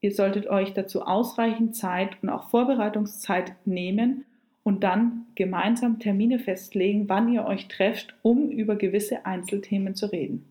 ihr 0.00 0.14
solltet 0.14 0.46
euch 0.46 0.72
dazu 0.72 1.02
ausreichend 1.02 1.76
Zeit 1.76 2.16
und 2.22 2.30
auch 2.30 2.48
Vorbereitungszeit 2.48 3.54
nehmen 3.66 4.24
und 4.62 4.82
dann 4.82 5.26
gemeinsam 5.34 5.98
Termine 5.98 6.38
festlegen, 6.38 7.08
wann 7.08 7.30
ihr 7.30 7.44
euch 7.44 7.68
trefft, 7.68 8.14
um 8.22 8.50
über 8.50 8.76
gewisse 8.76 9.26
Einzelthemen 9.26 9.94
zu 9.94 10.06
reden. 10.06 10.46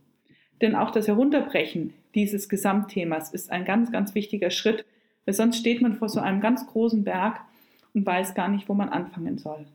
Denn 0.61 0.75
auch 0.75 0.91
das 0.91 1.07
Herunterbrechen 1.07 1.93
dieses 2.13 2.47
Gesamtthemas 2.49 3.31
ist 3.31 3.51
ein 3.51 3.65
ganz, 3.65 3.91
ganz 3.91 4.13
wichtiger 4.13 4.49
Schritt, 4.51 4.85
weil 5.25 5.33
sonst 5.33 5.57
steht 5.57 5.81
man 5.81 5.95
vor 5.95 6.09
so 6.09 6.19
einem 6.19 6.41
ganz 6.41 6.65
großen 6.67 7.03
Berg 7.03 7.41
und 7.97 8.05
weiß 8.05 8.36
gar 8.36 8.47
nicht, 8.47 8.69
wo 8.69 8.75
man 8.75 8.89
anfangen 8.89 9.39
soll. 9.39 9.65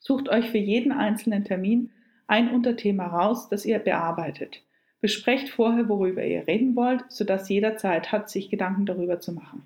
Sucht 0.00 0.28
euch 0.28 0.50
für 0.50 0.58
jeden 0.58 0.90
einzelnen 0.90 1.44
Termin 1.44 1.92
ein 2.26 2.50
Unterthema 2.50 3.06
raus, 3.06 3.48
das 3.48 3.64
ihr 3.64 3.78
bearbeitet. 3.78 4.64
Besprecht 5.00 5.48
vorher, 5.48 5.88
worüber 5.88 6.24
ihr 6.24 6.48
reden 6.48 6.74
wollt, 6.74 7.04
sodass 7.08 7.48
jeder 7.48 7.76
Zeit 7.76 8.10
hat, 8.10 8.28
sich 8.28 8.50
Gedanken 8.50 8.86
darüber 8.86 9.20
zu 9.20 9.32
machen. 9.32 9.62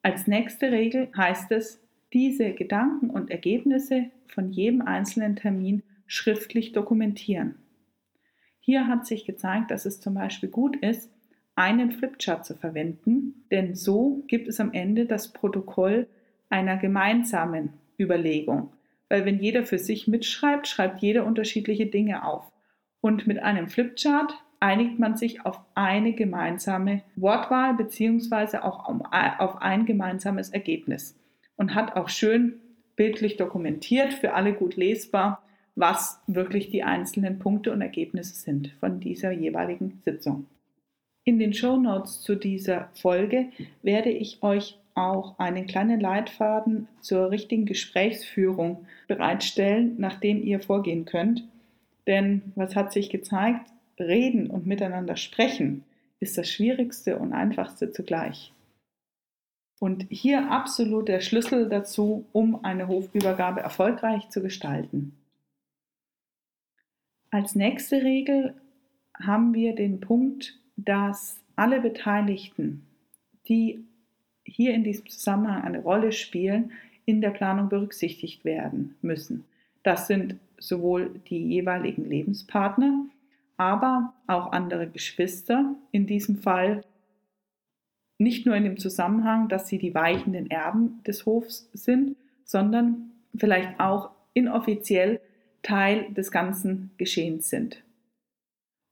Als 0.00 0.26
nächste 0.26 0.72
Regel 0.72 1.10
heißt 1.14 1.52
es, 1.52 1.82
diese 2.14 2.52
Gedanken 2.52 3.10
und 3.10 3.30
Ergebnisse 3.30 4.10
von 4.26 4.50
jedem 4.52 4.80
einzelnen 4.80 5.36
Termin 5.36 5.82
schriftlich 6.06 6.72
dokumentieren. 6.72 7.56
Hier 8.60 8.86
hat 8.86 9.06
sich 9.06 9.26
gezeigt, 9.26 9.70
dass 9.70 9.84
es 9.84 10.00
zum 10.00 10.14
Beispiel 10.14 10.48
gut 10.48 10.76
ist, 10.76 11.13
einen 11.56 11.92
Flipchart 11.92 12.44
zu 12.44 12.54
verwenden, 12.54 13.44
denn 13.50 13.74
so 13.74 14.24
gibt 14.26 14.48
es 14.48 14.60
am 14.60 14.72
Ende 14.72 15.06
das 15.06 15.32
Protokoll 15.32 16.08
einer 16.48 16.76
gemeinsamen 16.76 17.74
Überlegung. 17.98 18.72
Weil 19.08 19.24
wenn 19.24 19.38
jeder 19.38 19.64
für 19.64 19.78
sich 19.78 20.08
mitschreibt, 20.08 20.66
schreibt 20.66 21.00
jeder 21.00 21.24
unterschiedliche 21.24 21.86
Dinge 21.86 22.24
auf. 22.26 22.50
Und 23.00 23.26
mit 23.26 23.38
einem 23.38 23.68
Flipchart 23.68 24.34
einigt 24.60 24.98
man 24.98 25.16
sich 25.16 25.44
auf 25.44 25.60
eine 25.74 26.14
gemeinsame 26.14 27.02
Wortwahl 27.16 27.74
beziehungsweise 27.74 28.64
auch 28.64 28.88
auf 28.88 29.60
ein 29.60 29.84
gemeinsames 29.84 30.50
Ergebnis 30.50 31.18
und 31.56 31.74
hat 31.74 31.96
auch 31.96 32.08
schön 32.08 32.54
bildlich 32.96 33.36
dokumentiert, 33.36 34.14
für 34.14 34.32
alle 34.32 34.54
gut 34.54 34.76
lesbar, 34.76 35.42
was 35.74 36.20
wirklich 36.26 36.70
die 36.70 36.82
einzelnen 36.82 37.38
Punkte 37.38 37.72
und 37.72 37.82
Ergebnisse 37.82 38.34
sind 38.34 38.68
von 38.80 39.00
dieser 39.00 39.32
jeweiligen 39.32 40.00
Sitzung. 40.04 40.46
In 41.26 41.38
den 41.38 41.54
Show 41.54 41.78
Notes 41.78 42.20
zu 42.20 42.34
dieser 42.34 42.90
Folge 42.92 43.48
werde 43.82 44.10
ich 44.10 44.42
euch 44.42 44.78
auch 44.94 45.38
einen 45.38 45.66
kleinen 45.66 45.98
Leitfaden 45.98 46.86
zur 47.00 47.30
richtigen 47.30 47.64
Gesprächsführung 47.64 48.86
bereitstellen, 49.08 49.94
nach 49.98 50.20
dem 50.20 50.42
ihr 50.42 50.60
vorgehen 50.60 51.06
könnt. 51.06 51.42
Denn 52.06 52.52
was 52.56 52.76
hat 52.76 52.92
sich 52.92 53.08
gezeigt? 53.08 53.70
Reden 53.98 54.50
und 54.50 54.66
miteinander 54.66 55.16
sprechen 55.16 55.84
ist 56.20 56.36
das 56.36 56.50
Schwierigste 56.50 57.18
und 57.18 57.32
Einfachste 57.32 57.90
zugleich. 57.90 58.52
Und 59.80 60.06
hier 60.10 60.50
absolut 60.50 61.08
der 61.08 61.20
Schlüssel 61.20 61.68
dazu, 61.68 62.26
um 62.32 62.64
eine 62.64 62.86
Hofübergabe 62.86 63.60
erfolgreich 63.60 64.28
zu 64.28 64.42
gestalten. 64.42 65.16
Als 67.30 67.54
nächste 67.54 68.02
Regel 68.02 68.54
haben 69.18 69.54
wir 69.54 69.74
den 69.74 70.00
Punkt, 70.00 70.58
dass 70.76 71.40
alle 71.56 71.80
Beteiligten, 71.80 72.86
die 73.48 73.84
hier 74.44 74.74
in 74.74 74.84
diesem 74.84 75.08
Zusammenhang 75.08 75.62
eine 75.62 75.80
Rolle 75.82 76.12
spielen, 76.12 76.72
in 77.06 77.20
der 77.20 77.30
Planung 77.30 77.68
berücksichtigt 77.68 78.44
werden 78.44 78.96
müssen. 79.02 79.44
Das 79.82 80.06
sind 80.06 80.36
sowohl 80.58 81.20
die 81.28 81.38
jeweiligen 81.38 82.08
Lebenspartner, 82.08 83.06
aber 83.56 84.14
auch 84.26 84.52
andere 84.52 84.88
Geschwister, 84.88 85.74
in 85.92 86.06
diesem 86.06 86.38
Fall 86.38 86.84
nicht 88.18 88.46
nur 88.46 88.56
in 88.56 88.64
dem 88.64 88.78
Zusammenhang, 88.78 89.48
dass 89.48 89.68
sie 89.68 89.78
die 89.78 89.94
weichenden 89.94 90.50
Erben 90.50 91.02
des 91.04 91.26
Hofs 91.26 91.68
sind, 91.72 92.16
sondern 92.44 93.10
vielleicht 93.34 93.78
auch 93.80 94.10
inoffiziell 94.34 95.20
Teil 95.62 96.12
des 96.12 96.30
ganzen 96.30 96.90
Geschehens 96.96 97.50
sind. 97.50 97.82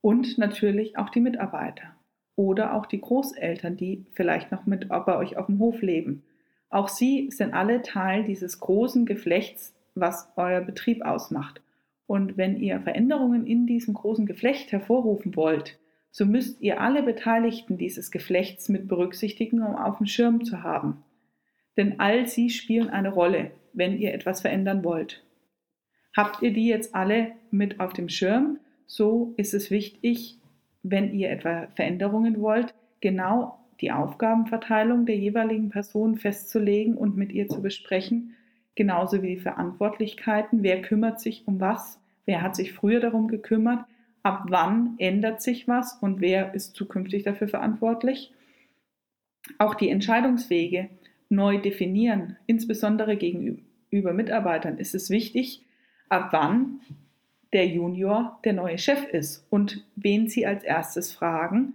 Und 0.02 0.36
natürlich 0.36 0.98
auch 0.98 1.08
die 1.08 1.20
Mitarbeiter 1.20 1.94
oder 2.36 2.74
auch 2.74 2.84
die 2.84 3.00
Großeltern, 3.00 3.78
die 3.78 4.04
vielleicht 4.12 4.52
noch 4.52 4.66
mit 4.66 4.88
bei 4.88 5.16
euch 5.16 5.38
auf 5.38 5.46
dem 5.46 5.58
Hof 5.58 5.80
leben. 5.80 6.24
Auch 6.68 6.88
sie 6.88 7.30
sind 7.30 7.54
alle 7.54 7.82
Teil 7.82 8.24
dieses 8.24 8.60
großen 8.60 9.06
Geflechts, 9.06 9.74
was 9.94 10.30
euer 10.36 10.60
Betrieb 10.60 11.02
ausmacht. 11.04 11.62
Und 12.06 12.36
wenn 12.36 12.56
ihr 12.56 12.80
Veränderungen 12.80 13.46
in 13.46 13.66
diesem 13.66 13.94
großen 13.94 14.26
Geflecht 14.26 14.72
hervorrufen 14.72 15.36
wollt, 15.36 15.78
so 16.10 16.26
müsst 16.26 16.60
ihr 16.60 16.80
alle 16.80 17.02
Beteiligten 17.02 17.78
dieses 17.78 18.10
Geflechts 18.10 18.68
mit 18.68 18.88
berücksichtigen, 18.88 19.62
um 19.62 19.76
auf 19.76 19.98
dem 19.98 20.06
Schirm 20.06 20.44
zu 20.44 20.62
haben. 20.62 21.04
Denn 21.76 22.00
all 22.00 22.26
sie 22.26 22.50
spielen 22.50 22.90
eine 22.90 23.10
Rolle, 23.10 23.52
wenn 23.72 23.96
ihr 23.96 24.12
etwas 24.12 24.42
verändern 24.42 24.84
wollt. 24.84 25.24
Habt 26.14 26.42
ihr 26.42 26.52
die 26.52 26.66
jetzt 26.66 26.94
alle 26.94 27.32
mit 27.50 27.80
auf 27.80 27.94
dem 27.94 28.10
Schirm, 28.10 28.58
so 28.86 29.34
ist 29.36 29.54
es 29.54 29.70
wichtig, 29.70 30.38
wenn 30.82 31.12
ihr 31.14 31.30
etwa 31.30 31.68
Veränderungen 31.74 32.40
wollt, 32.40 32.74
genau 33.00 33.58
die 33.80 33.92
Aufgabenverteilung 33.92 35.06
der 35.06 35.16
jeweiligen 35.16 35.70
Person 35.70 36.16
festzulegen 36.16 36.96
und 36.96 37.16
mit 37.16 37.32
ihr 37.32 37.48
zu 37.48 37.62
besprechen, 37.62 38.34
genauso 38.74 39.22
wie 39.22 39.34
die 39.34 39.40
Verantwortlichkeiten, 39.40 40.62
wer 40.62 40.82
kümmert 40.82 41.20
sich 41.20 41.46
um 41.46 41.60
was, 41.60 42.00
wer 42.24 42.42
hat 42.42 42.56
sich 42.56 42.72
früher 42.72 43.00
darum 43.00 43.28
gekümmert, 43.28 43.84
ab 44.22 44.44
wann 44.48 44.94
ändert 44.98 45.42
sich 45.42 45.66
was 45.66 45.94
und 45.94 46.20
wer 46.20 46.54
ist 46.54 46.76
zukünftig 46.76 47.24
dafür 47.24 47.48
verantwortlich. 47.48 48.32
Auch 49.58 49.74
die 49.74 49.90
Entscheidungswege 49.90 50.88
neu 51.28 51.58
definieren, 51.60 52.36
insbesondere 52.46 53.16
gegenüber 53.16 54.12
Mitarbeitern, 54.12 54.78
ist 54.78 54.94
es 54.94 55.10
wichtig, 55.10 55.66
ab 56.08 56.28
wann 56.30 56.80
der 57.52 57.66
Junior 57.66 58.38
der 58.44 58.54
neue 58.54 58.78
Chef 58.78 59.04
ist 59.08 59.46
und 59.50 59.84
wen 59.96 60.28
Sie 60.28 60.46
als 60.46 60.64
erstes 60.64 61.12
fragen, 61.12 61.74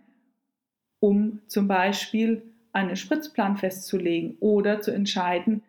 um 1.00 1.40
zum 1.48 1.68
Beispiel 1.68 2.42
einen 2.74 2.96
Spritzplan 2.96 3.58
festzulegen 3.58 4.38
oder 4.40 4.82
zu 4.82 4.92
entscheiden, 4.92 5.64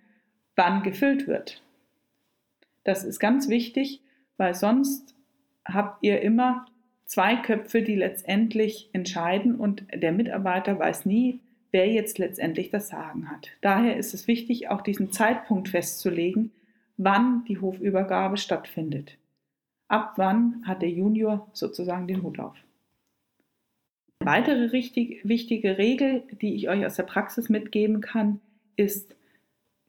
wann 0.57 0.83
gefüllt 0.83 1.27
wird. 1.27 1.63
Das 2.85 3.05
ist 3.05 3.19
ganz 3.19 3.49
wichtig, 3.49 4.01
weil 4.37 4.55
sonst 4.55 5.15
habt 5.65 6.03
ihr 6.03 6.23
immer 6.23 6.67
zwei 7.05 7.37
Köpfe, 7.37 7.83
die 7.83 7.97
letztendlich 7.97 8.91
entscheiden 8.93 9.57
und 9.57 9.85
der 9.93 10.13
Mitarbeiter 10.13 10.79
weiß 10.79 11.07
nie, 11.07 11.41
wer 11.71 11.91
jetzt 11.91 12.19
letztendlich 12.19 12.71
das 12.71 12.89
Sagen 12.89 13.31
hat. 13.31 13.51
Daher 13.61 13.97
ist 13.97 14.15
es 14.15 14.27
wichtig, 14.27 14.69
auch 14.69 14.81
diesen 14.81 15.13
Zeitpunkt 15.13 15.69
festzulegen, 15.69 16.51
wann 16.97 17.45
die 17.47 17.61
Hofübergabe 17.61 18.37
stattfindet. 18.37 19.19
Ab 19.89 20.15
wann 20.17 20.63
hat 20.67 20.83
der 20.83 20.91
Junior 20.91 21.49
sozusagen 21.53 22.07
den 22.07 22.23
Hut 22.23 22.39
auf? 22.39 22.57
Eine 24.21 24.31
weitere 24.31 24.65
richtig, 24.67 25.27
wichtige 25.27 25.79
Regel, 25.79 26.25
die 26.43 26.55
ich 26.55 26.69
euch 26.69 26.85
aus 26.85 26.97
der 26.97 27.05
Praxis 27.05 27.49
mitgeben 27.49 28.01
kann, 28.01 28.41
ist, 28.77 29.17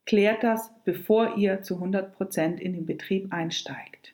klärt 0.05 0.43
das, 0.43 0.71
bevor 0.85 1.38
ihr 1.38 1.62
zu 1.62 1.75
100 1.75 2.13
Prozent 2.15 2.59
in 2.59 2.73
den 2.73 2.85
Betrieb 2.85 3.31
einsteigt. 3.31 4.13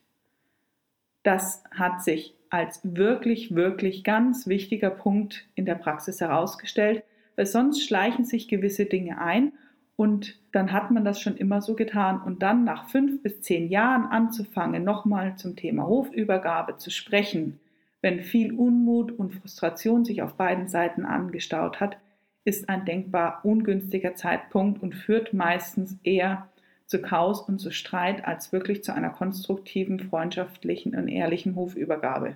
Das 1.24 1.64
hat 1.72 2.04
sich 2.04 2.36
als 2.50 2.82
wirklich, 2.84 3.56
wirklich 3.56 4.04
ganz 4.04 4.48
wichtiger 4.48 4.90
Punkt 4.90 5.48
in 5.56 5.66
der 5.66 5.76
Praxis 5.76 6.22
herausgestellt, 6.22 7.04
weil 7.36 7.46
sonst 7.46 7.86
schleichen 7.86 8.26
sich 8.26 8.48
gewisse 8.48 8.86
Dinge 8.86 9.20
ein 9.20 9.54
und 9.96 10.40
dann 10.56 10.72
hat 10.72 10.90
man 10.90 11.04
das 11.04 11.20
schon 11.20 11.36
immer 11.36 11.62
so 11.62 11.76
getan. 11.76 12.22
Und 12.22 12.42
dann 12.42 12.64
nach 12.64 12.88
fünf 12.88 13.22
bis 13.22 13.42
zehn 13.42 13.68
Jahren 13.68 14.06
anzufangen, 14.06 14.84
nochmal 14.84 15.36
zum 15.36 15.56
Thema 15.58 15.86
Hofübergabe 15.86 16.78
zu 16.78 16.90
sprechen, 16.90 17.60
wenn 18.02 18.22
viel 18.22 18.54
Unmut 18.54 19.12
und 19.12 19.34
Frustration 19.34 20.06
sich 20.06 20.22
auf 20.22 20.36
beiden 20.36 20.70
Seiten 20.70 21.06
angestaut 21.06 21.82
hat, 21.82 21.98
ist 22.46 22.70
ein 22.70 22.86
denkbar 22.86 23.42
ungünstiger 23.44 24.16
Zeitpunkt 24.16 24.82
und 24.82 24.96
führt 24.96 25.34
meistens 25.34 25.98
eher 26.04 26.48
zu 26.86 27.02
Chaos 27.02 27.42
und 27.42 27.60
zu 27.60 27.72
Streit 27.72 28.24
als 28.26 28.54
wirklich 28.54 28.84
zu 28.84 28.94
einer 28.94 29.10
konstruktiven, 29.10 30.00
freundschaftlichen 30.00 30.96
und 30.96 31.08
ehrlichen 31.08 31.56
Hofübergabe. 31.56 32.36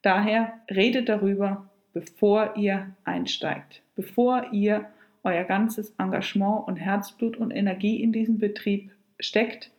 Daher 0.00 0.54
redet 0.70 1.08
darüber, 1.08 1.68
bevor 1.92 2.56
ihr 2.56 2.94
einsteigt, 3.04 3.82
bevor 3.94 4.52
ihr 4.52 4.86
euer 5.24 5.44
ganzes 5.44 5.94
Engagement 5.98 6.68
und 6.68 6.76
Herzblut 6.76 7.36
und 7.36 7.50
Energie 7.50 8.02
in 8.02 8.12
diesen 8.12 8.38
Betrieb 8.38 8.92
steckt, 9.18 9.70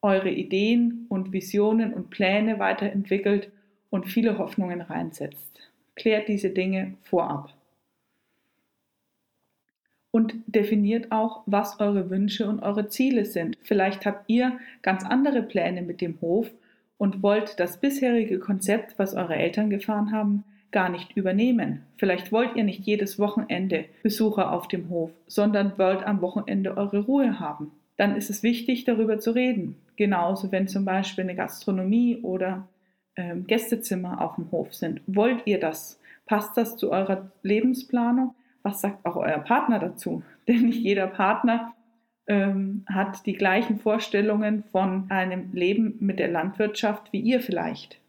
eure 0.00 0.30
Ideen 0.30 1.06
und 1.08 1.32
Visionen 1.32 1.94
und 1.94 2.10
Pläne 2.10 2.58
weiterentwickelt 2.58 3.52
und 3.90 4.06
viele 4.06 4.38
Hoffnungen 4.38 4.80
reinsetzt. 4.80 5.70
Klärt 5.94 6.28
diese 6.28 6.50
Dinge 6.50 6.94
vorab. 7.02 7.54
Und 10.10 10.34
definiert 10.46 11.12
auch, 11.12 11.42
was 11.46 11.80
eure 11.80 12.10
Wünsche 12.10 12.46
und 12.48 12.60
eure 12.60 12.88
Ziele 12.88 13.24
sind. 13.24 13.56
Vielleicht 13.62 14.04
habt 14.04 14.28
ihr 14.28 14.58
ganz 14.82 15.04
andere 15.04 15.42
Pläne 15.42 15.82
mit 15.82 16.00
dem 16.00 16.20
Hof 16.20 16.50
und 16.98 17.22
wollt 17.22 17.58
das 17.60 17.80
bisherige 17.80 18.38
Konzept, 18.38 18.98
was 18.98 19.14
eure 19.14 19.36
Eltern 19.36 19.70
gefahren 19.70 20.12
haben, 20.12 20.44
gar 20.72 20.88
nicht 20.88 21.16
übernehmen. 21.16 21.82
Vielleicht 21.98 22.32
wollt 22.32 22.56
ihr 22.56 22.64
nicht 22.64 22.84
jedes 22.84 23.18
Wochenende 23.18 23.84
Besucher 24.02 24.52
auf 24.52 24.68
dem 24.68 24.88
Hof, 24.88 25.10
sondern 25.26 25.78
wollt 25.78 26.02
am 26.02 26.20
Wochenende 26.20 26.76
eure 26.76 27.00
Ruhe 27.00 27.38
haben. 27.38 27.70
Dann 27.96 28.16
ist 28.16 28.30
es 28.30 28.42
wichtig, 28.42 28.84
darüber 28.84 29.20
zu 29.20 29.32
reden. 29.32 29.76
Genauso, 29.96 30.50
wenn 30.50 30.66
zum 30.66 30.84
Beispiel 30.84 31.24
eine 31.24 31.36
Gastronomie 31.36 32.18
oder 32.22 32.66
ähm, 33.16 33.46
Gästezimmer 33.46 34.20
auf 34.20 34.36
dem 34.36 34.50
Hof 34.50 34.74
sind. 34.74 35.02
Wollt 35.06 35.46
ihr 35.46 35.60
das? 35.60 36.00
Passt 36.26 36.56
das 36.56 36.76
zu 36.76 36.90
eurer 36.90 37.30
Lebensplanung? 37.42 38.34
Was 38.62 38.80
sagt 38.80 39.04
auch 39.04 39.16
euer 39.16 39.38
Partner 39.38 39.78
dazu? 39.78 40.22
Denn 40.48 40.66
nicht 40.66 40.80
jeder 40.80 41.06
Partner 41.06 41.74
ähm, 42.26 42.84
hat 42.88 43.26
die 43.26 43.34
gleichen 43.34 43.78
Vorstellungen 43.78 44.64
von 44.72 45.10
einem 45.10 45.52
Leben 45.52 45.96
mit 46.00 46.18
der 46.18 46.28
Landwirtschaft 46.28 47.12
wie 47.12 47.20
ihr 47.20 47.40
vielleicht. 47.40 48.01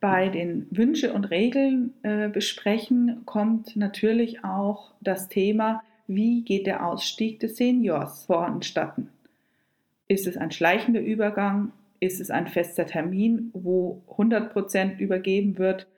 Bei 0.00 0.28
den 0.28 0.66
Wünsche 0.70 1.12
und 1.12 1.24
Regeln 1.24 1.92
äh, 2.02 2.28
besprechen 2.28 3.22
kommt 3.24 3.74
natürlich 3.74 4.44
auch 4.44 4.92
das 5.00 5.28
Thema, 5.28 5.82
wie 6.06 6.42
geht 6.42 6.66
der 6.66 6.86
Ausstieg 6.86 7.40
des 7.40 7.56
Seniors 7.56 8.24
voranstatten. 8.24 9.10
Ist 10.06 10.26
es 10.26 10.36
ein 10.36 10.52
schleichender 10.52 11.00
Übergang? 11.00 11.72
Ist 12.00 12.20
es 12.20 12.30
ein 12.30 12.46
fester 12.46 12.86
Termin, 12.86 13.50
wo 13.52 14.00
100% 14.16 14.98
übergeben 14.98 15.58
wird? 15.58 15.88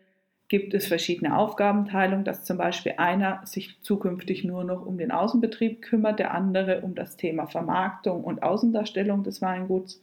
Gibt 0.48 0.72
es 0.74 0.88
verschiedene 0.88 1.36
Aufgabenteilungen, 1.36 2.24
dass 2.24 2.44
zum 2.44 2.56
Beispiel 2.56 2.94
einer 2.96 3.46
sich 3.46 3.80
zukünftig 3.82 4.44
nur 4.44 4.64
noch 4.64 4.84
um 4.84 4.98
den 4.98 5.12
Außenbetrieb 5.12 5.82
kümmert, 5.82 6.18
der 6.18 6.34
andere 6.34 6.80
um 6.80 6.94
das 6.94 7.16
Thema 7.16 7.46
Vermarktung 7.46 8.24
und 8.24 8.42
Außendarstellung 8.42 9.22
des 9.22 9.42
Weinguts? 9.42 10.02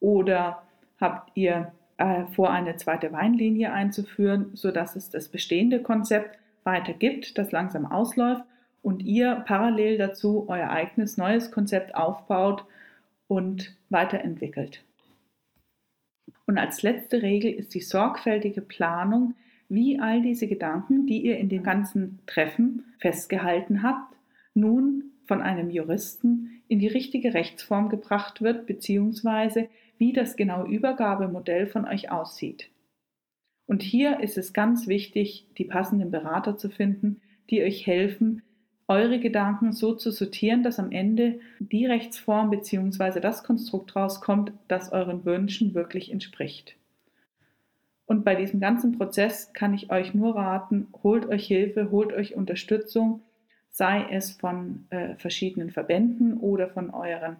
Oder 0.00 0.62
habt 1.00 1.36
ihr 1.36 1.72
äh, 1.98 2.24
vor, 2.26 2.50
eine 2.50 2.76
zweite 2.76 3.12
Weinlinie 3.12 3.72
einzuführen, 3.72 4.50
sodass 4.54 4.96
es 4.96 5.10
das 5.10 5.28
bestehende 5.28 5.82
Konzept 5.82 6.38
weiter 6.64 6.92
gibt, 6.92 7.38
das 7.38 7.52
langsam 7.52 7.86
ausläuft 7.86 8.44
und 8.82 9.02
ihr 9.02 9.42
parallel 9.46 9.98
dazu 9.98 10.46
euer 10.48 10.70
eigenes 10.70 11.16
neues 11.16 11.50
Konzept 11.50 11.94
aufbaut 11.94 12.64
und 13.26 13.76
weiterentwickelt. 13.90 14.82
Und 16.46 16.56
als 16.56 16.82
letzte 16.82 17.20
Regel 17.20 17.52
ist 17.52 17.74
die 17.74 17.80
sorgfältige 17.80 18.62
Planung, 18.62 19.34
wie 19.68 20.00
all 20.00 20.22
diese 20.22 20.46
Gedanken, 20.46 21.06
die 21.06 21.20
ihr 21.20 21.36
in 21.36 21.50
den 21.50 21.62
ganzen 21.62 22.20
Treffen 22.26 22.94
festgehalten 22.98 23.82
habt, 23.82 24.14
nun 24.54 25.12
von 25.26 25.42
einem 25.42 25.68
Juristen 25.68 26.62
in 26.68 26.78
die 26.78 26.86
richtige 26.86 27.34
Rechtsform 27.34 27.90
gebracht 27.90 28.40
wird, 28.40 28.66
beziehungsweise 28.66 29.68
wie 29.98 30.12
das 30.12 30.36
genaue 30.36 30.68
Übergabemodell 30.68 31.66
von 31.66 31.84
euch 31.84 32.10
aussieht. 32.10 32.70
Und 33.66 33.82
hier 33.82 34.20
ist 34.20 34.38
es 34.38 34.52
ganz 34.52 34.86
wichtig, 34.86 35.46
die 35.58 35.64
passenden 35.64 36.10
Berater 36.10 36.56
zu 36.56 36.70
finden, 36.70 37.20
die 37.50 37.62
euch 37.62 37.86
helfen, 37.86 38.42
eure 38.88 39.20
Gedanken 39.20 39.72
so 39.72 39.94
zu 39.94 40.10
sortieren, 40.10 40.62
dass 40.62 40.78
am 40.78 40.90
Ende 40.90 41.40
die 41.58 41.84
Rechtsform 41.84 42.48
bzw. 42.48 43.20
das 43.20 43.44
Konstrukt 43.44 43.94
rauskommt, 43.94 44.52
das 44.66 44.90
euren 44.92 45.26
Wünschen 45.26 45.74
wirklich 45.74 46.10
entspricht. 46.10 46.76
Und 48.06 48.24
bei 48.24 48.34
diesem 48.34 48.58
ganzen 48.58 48.96
Prozess 48.96 49.52
kann 49.52 49.74
ich 49.74 49.90
euch 49.92 50.14
nur 50.14 50.34
raten, 50.34 50.86
holt 51.02 51.26
euch 51.26 51.46
Hilfe, 51.46 51.90
holt 51.90 52.14
euch 52.14 52.34
Unterstützung, 52.34 53.20
sei 53.68 54.06
es 54.10 54.32
von 54.32 54.86
äh, 54.88 55.14
verschiedenen 55.16 55.70
Verbänden 55.70 56.38
oder 56.38 56.68
von 56.70 56.88
euren 56.88 57.36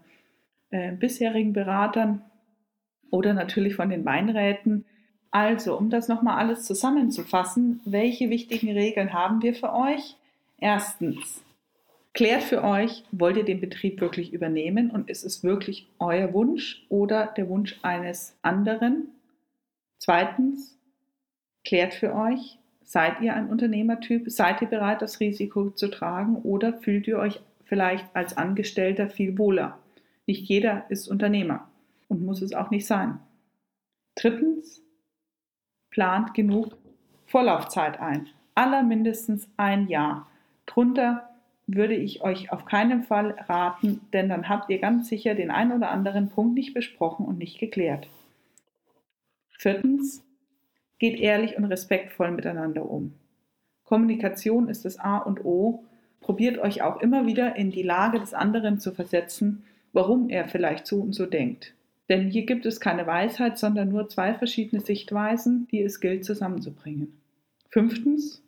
äh, 0.71 0.92
bisherigen 0.92 1.55
Beratern 1.55 2.21
oder 3.11 3.35
natürlich 3.35 3.75
von 3.75 3.90
den 3.90 4.05
Weinräten. 4.05 4.85
Also, 5.31 5.77
um 5.77 5.90
das 5.90 6.09
nochmal 6.09 6.38
alles 6.38 6.64
zusammenzufassen, 6.64 7.81
welche 7.85 8.31
wichtigen 8.31 8.71
Regeln 8.71 9.12
haben 9.12 9.42
wir 9.42 9.55
für 9.55 9.73
euch? 9.75 10.16
Erstens, 10.59 11.42
klärt 12.14 12.42
für 12.42 12.64
euch, 12.64 13.05
wollt 13.12 13.37
ihr 13.37 13.44
den 13.44 13.61
Betrieb 13.61 14.01
wirklich 14.01 14.33
übernehmen 14.33 14.90
und 14.90 15.11
ist 15.11 15.25
es 15.25 15.44
wirklich 15.44 15.87
euer 15.99 16.33
Wunsch 16.33 16.87
oder 16.88 17.27
der 17.37 17.49
Wunsch 17.49 17.79
eines 17.83 18.37
anderen? 18.42 19.09
Zweitens, 19.99 20.79
klärt 21.64 21.94
für 21.94 22.14
euch, 22.14 22.59
seid 22.83 23.21
ihr 23.21 23.35
ein 23.35 23.51
Unternehmertyp, 23.51 24.31
seid 24.31 24.62
ihr 24.62 24.68
bereit, 24.68 25.03
das 25.03 25.21
Risiko 25.21 25.71
zu 25.71 25.88
tragen 25.88 26.37
oder 26.37 26.73
fühlt 26.73 27.07
ihr 27.07 27.18
euch 27.18 27.40
vielleicht 27.64 28.07
als 28.14 28.37
Angestellter 28.37 29.11
viel 29.11 29.37
wohler? 29.37 29.79
Nicht 30.27 30.49
jeder 30.49 30.87
ist 30.88 31.09
Unternehmer 31.09 31.67
und 32.09 32.25
muss 32.25 32.42
es 32.42 32.53
auch 32.53 32.71
nicht 32.71 32.87
sein. 32.87 33.21
Drittens, 34.14 34.83
plant 35.90 36.35
genug 36.35 36.77
Vorlaufzeit 37.27 38.01
ein. 38.01 38.29
Aller 38.55 38.83
mindestens 38.83 39.49
ein 39.57 39.88
Jahr. 39.88 40.27
Drunter 40.66 41.29
würde 41.66 41.94
ich 41.94 42.23
euch 42.23 42.51
auf 42.51 42.64
keinen 42.64 43.05
Fall 43.05 43.33
raten, 43.47 44.01
denn 44.12 44.29
dann 44.29 44.49
habt 44.49 44.71
ihr 44.71 44.79
ganz 44.79 45.09
sicher 45.09 45.35
den 45.35 45.51
einen 45.51 45.73
oder 45.73 45.90
anderen 45.90 46.31
Punkt 46.31 46.55
nicht 46.55 46.75
besprochen 46.75 47.27
und 47.27 47.38
nicht 47.38 47.59
geklärt. 47.59 48.09
Viertens, 49.59 50.25
geht 50.99 51.21
ehrlich 51.21 51.57
und 51.57 51.66
respektvoll 51.66 52.31
miteinander 52.31 52.90
um. 52.90 53.14
Kommunikation 53.85 54.68
ist 54.68 54.85
das 54.85 54.99
A 54.99 55.18
und 55.18 55.44
O. 55.44 55.85
Probiert 56.21 56.59
euch 56.59 56.83
auch 56.83 57.01
immer 57.01 57.27
wieder 57.27 57.57
in 57.57 57.71
die 57.71 57.83
Lage 57.83 58.18
des 58.18 58.35
anderen 58.35 58.81
zu 58.81 58.92
versetzen, 58.92 59.64
warum 59.92 60.29
er 60.29 60.49
vielleicht 60.49 60.87
so 60.87 61.01
und 61.01 61.12
so 61.12 61.27
denkt. 61.27 61.75
Denn 62.09 62.31
hier 62.31 62.47
gibt 62.47 62.64
es 62.64 62.81
keine 62.81 63.07
Weisheit, 63.07 63.59
sondern 63.59 63.90
nur 63.90 64.09
zwei 64.09 64.35
verschiedene 64.35 64.81
Sichtweisen, 64.81 65.68
die 65.71 65.83
es 65.83 66.01
gilt 66.01 66.25
zusammenzubringen. 66.25 67.21
Fünftens, 67.71 68.42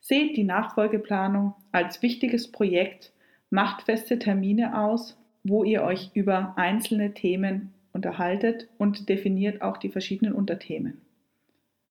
seht 0.00 0.36
die 0.36 0.44
Nachfolgeplanung 0.44 1.54
als 1.70 2.02
wichtiges 2.02 2.50
Projekt, 2.50 3.12
macht 3.50 3.82
feste 3.82 4.18
Termine 4.18 4.78
aus, 4.78 5.16
wo 5.44 5.64
ihr 5.64 5.82
euch 5.82 6.10
über 6.14 6.54
einzelne 6.56 7.14
Themen 7.14 7.72
unterhaltet 7.92 8.68
und 8.78 9.08
definiert 9.08 9.62
auch 9.62 9.76
die 9.76 9.90
verschiedenen 9.90 10.32
Unterthemen. 10.32 11.00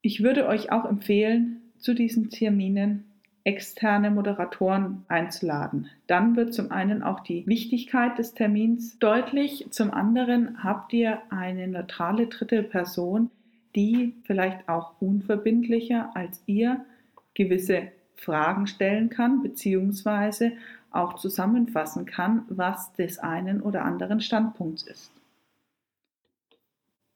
Ich 0.02 0.24
würde 0.24 0.48
euch 0.48 0.72
auch 0.72 0.86
empfehlen, 0.86 1.62
zu 1.78 1.94
diesen 1.94 2.30
Terminen 2.30 3.11
externe 3.44 4.12
Moderatoren 4.12 5.04
einzuladen. 5.08 5.90
Dann 6.08 6.36
wird 6.36 6.54
zum 6.54 6.72
einen 6.72 7.02
auch 7.02 7.22
die 7.22 7.46
Wichtigkeit 7.48 8.18
des 8.18 8.34
Termins 8.34 9.00
deutlich, 9.00 9.68
zum 9.72 9.92
anderen 9.92 10.64
habt 10.64 10.94
ihr 10.94 11.22
eine 11.30 11.68
neutrale 11.68 12.28
dritte 12.28 12.64
Person, 12.64 13.32
die 13.76 14.14
vielleicht 14.24 14.68
auch 14.70 14.94
unverbindlicher 15.00 16.12
als 16.16 16.42
ihr 16.46 16.86
gewisse 17.34 17.92
Fragen 18.16 18.68
stellen 18.68 19.10
kann, 19.10 19.42
beziehungsweise 19.42 20.52
auch 20.92 21.16
zusammenfassen 21.16 22.06
kann, 22.06 22.44
was 22.50 22.94
des 22.94 23.18
einen 23.20 23.62
oder 23.62 23.84
anderen 23.84 24.20
Standpunkts 24.20 24.84
ist. 24.84 25.12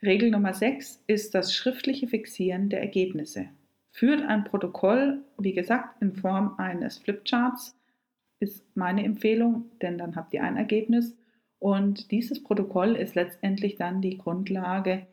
Regel 0.02 0.32
Nummer 0.32 0.54
6 0.54 1.04
ist 1.08 1.36
das 1.36 1.54
schriftliche 1.54 2.08
Fixieren 2.08 2.70
der 2.70 2.82
Ergebnisse. 2.82 3.50
Führt 3.96 4.24
ein 4.24 4.44
Protokoll, 4.44 5.24
wie 5.38 5.54
gesagt, 5.54 6.02
in 6.02 6.18
Form 6.18 6.56
eines 6.58 6.98
Flipcharts, 6.98 7.80
ist 8.42 8.66
meine 8.76 9.06
Empfehlung, 9.06 9.72
denn 9.82 9.98
dann 9.98 10.18
habt 10.18 10.34
ihr 10.34 10.44
ein 10.44 10.58
Ergebnis. 10.58 11.16
Und 11.60 12.12
dieses 12.12 12.44
Protokoll 12.44 12.98
ist 12.98 13.16
letztendlich 13.16 13.78
dann 13.78 14.02
die 14.02 14.18
Grundlage 14.18 15.08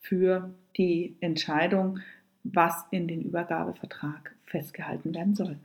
für 0.00 0.52
die 0.76 1.16
Entscheidung, 1.20 2.00
was 2.44 2.84
in 2.90 3.08
den 3.08 3.22
Übergabevertrag 3.22 4.36
festgehalten 4.44 5.14
werden 5.14 5.34
soll. 5.34 5.56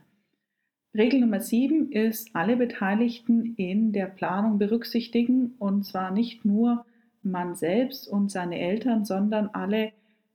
Regel 0.94 1.20
Nummer 1.20 1.40
7 1.40 1.92
ist, 1.92 2.34
alle 2.34 2.56
Beteiligten 2.56 3.54
in 3.58 3.92
der 3.92 4.06
Planung 4.06 4.56
berücksichtigen 4.56 5.56
und 5.58 5.84
zwar 5.84 6.10
nicht 6.10 6.46
nur 6.46 6.86
man 7.22 7.54
selbst 7.54 8.08
und 8.08 8.30
seine 8.30 8.58
Eltern, 8.58 9.04
sondern 9.04 9.50
alle 9.52 9.92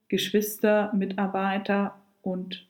Geschwister, 0.07 0.93
Mitarbeiter 0.93 1.95
und 2.27 2.67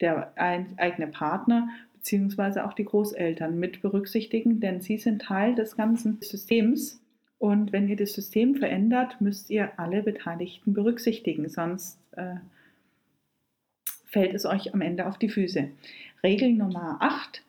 der 0.00 0.32
eigene 0.36 1.08
Partner 1.08 1.68
beziehungsweise 1.94 2.64
auch 2.64 2.72
die 2.72 2.84
Großeltern 2.84 3.58
mit 3.58 3.82
berücksichtigen, 3.82 4.60
denn 4.60 4.80
sie 4.80 4.96
sind 4.96 5.22
Teil 5.22 5.54
des 5.54 5.76
ganzen 5.76 6.18
Systems. 6.22 7.02
Und 7.38 7.72
wenn 7.72 7.88
ihr 7.88 7.96
das 7.96 8.12
System 8.12 8.54
verändert, 8.54 9.20
müsst 9.20 9.50
ihr 9.50 9.78
alle 9.78 10.02
Beteiligten 10.02 10.72
berücksichtigen, 10.72 11.48
sonst 11.48 11.98
äh, 12.12 12.36
fällt 14.06 14.32
es 14.34 14.46
euch 14.46 14.72
am 14.72 14.80
Ende 14.80 15.06
auf 15.06 15.18
die 15.18 15.28
Füße. 15.28 15.68
Regel 16.22 16.52
Nummer 16.52 16.98
8 17.00 17.42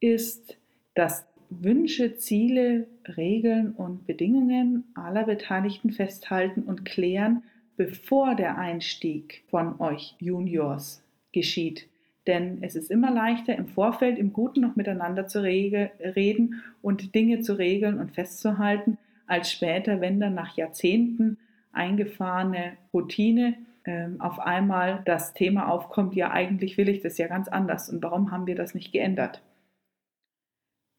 ist, 0.00 0.56
dass 0.94 1.26
Wünsche, 1.50 2.16
Ziele, 2.18 2.86
Regeln 3.16 3.72
und 3.72 4.06
Bedingungen 4.06 4.84
aller 4.94 5.24
Beteiligten 5.24 5.90
festhalten 5.90 6.62
und 6.62 6.84
klären, 6.84 7.42
bevor 7.78 8.34
der 8.34 8.58
Einstieg 8.58 9.44
von 9.48 9.80
euch 9.80 10.16
Juniors 10.18 11.02
geschieht. 11.32 11.88
Denn 12.26 12.58
es 12.60 12.74
ist 12.76 12.90
immer 12.90 13.10
leichter, 13.10 13.56
im 13.56 13.68
Vorfeld 13.68 14.18
im 14.18 14.34
Guten 14.34 14.60
noch 14.60 14.76
miteinander 14.76 15.28
zu 15.28 15.42
reden 15.42 16.62
und 16.82 17.14
Dinge 17.14 17.40
zu 17.40 17.56
regeln 17.56 17.98
und 17.98 18.10
festzuhalten, 18.10 18.98
als 19.26 19.50
später, 19.52 20.00
wenn 20.00 20.20
dann 20.20 20.34
nach 20.34 20.56
Jahrzehnten 20.56 21.38
eingefahrene 21.72 22.76
Routine 22.92 23.54
ähm, 23.84 24.20
auf 24.20 24.40
einmal 24.40 25.00
das 25.04 25.32
Thema 25.32 25.70
aufkommt, 25.70 26.16
ja 26.16 26.32
eigentlich 26.32 26.76
will 26.76 26.88
ich 26.88 27.00
das 27.00 27.16
ja 27.16 27.28
ganz 27.28 27.46
anders 27.46 27.88
und 27.88 28.02
warum 28.02 28.32
haben 28.32 28.46
wir 28.46 28.56
das 28.56 28.74
nicht 28.74 28.92
geändert? 28.92 29.40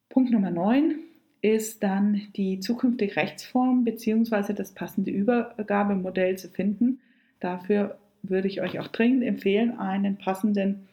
Punkt 0.08 0.32
Nummer 0.32 0.50
9 0.50 0.98
ist 1.42 1.82
dann 1.82 2.22
die 2.36 2.60
zukünftige 2.60 3.16
Rechtsform 3.16 3.84
bzw. 3.84 4.52
das 4.52 4.72
passende 4.72 5.10
Übergabemodell 5.10 6.36
zu 6.36 6.48
finden. 6.48 7.00
Dafür 7.40 7.98
würde 8.22 8.48
ich 8.48 8.60
euch 8.60 8.78
auch 8.78 8.88
dringend 8.88 9.24
empfehlen, 9.24 9.78
einen 9.78 10.16
passenden 10.16 10.86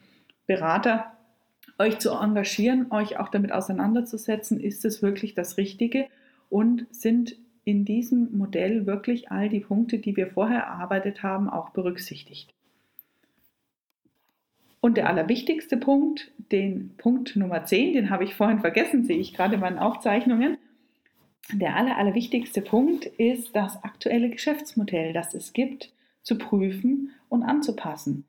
Berater 0.45 1.11
euch 1.79 1.99
zu 1.99 2.11
engagieren, 2.11 2.91
euch 2.91 3.19
auch 3.19 3.29
damit 3.29 3.51
auseinanderzusetzen, 3.51 4.59
ist 4.59 4.85
es 4.85 5.01
wirklich 5.01 5.33
das 5.35 5.57
Richtige 5.57 6.07
und 6.49 6.87
sind 6.91 7.35
in 7.65 7.83
diesem 7.83 8.35
Modell 8.37 8.85
wirklich 8.85 9.29
all 9.29 9.49
die 9.49 9.59
Punkte, 9.59 9.99
die 9.99 10.15
wir 10.15 10.27
vorher 10.27 10.61
erarbeitet 10.61 11.21
haben, 11.21 11.49
auch 11.49 11.71
berücksichtigt. 11.71 12.53
Und 14.87 14.95
der 14.95 15.09
allerwichtigste 15.09 15.75
Punkt, 15.75 16.31
den 16.49 16.95
Punkt 16.95 17.35
Nummer 17.35 17.65
10, 17.65 17.91
den 17.91 18.09
habe 18.09 18.23
ich 18.23 18.35
vorhin 18.35 18.61
vergessen, 18.61 19.03
sehe 19.03 19.17
ich 19.17 19.33
gerade 19.33 19.55
in 19.55 19.59
meinen 19.59 19.79
Aufzeichnungen. 19.79 20.57
Der 21.51 21.75
aller, 21.75 21.97
allerwichtigste 21.97 22.61
Punkt 22.61 23.05
ist 23.05 23.53
das 23.53 23.83
aktuelle 23.83 24.29
Geschäftsmodell, 24.29 25.11
das 25.11 25.33
es 25.33 25.51
gibt, 25.51 25.91
zu 26.21 26.37
prüfen 26.37 27.09
und 27.27 27.43
anzupassen. 27.43 28.23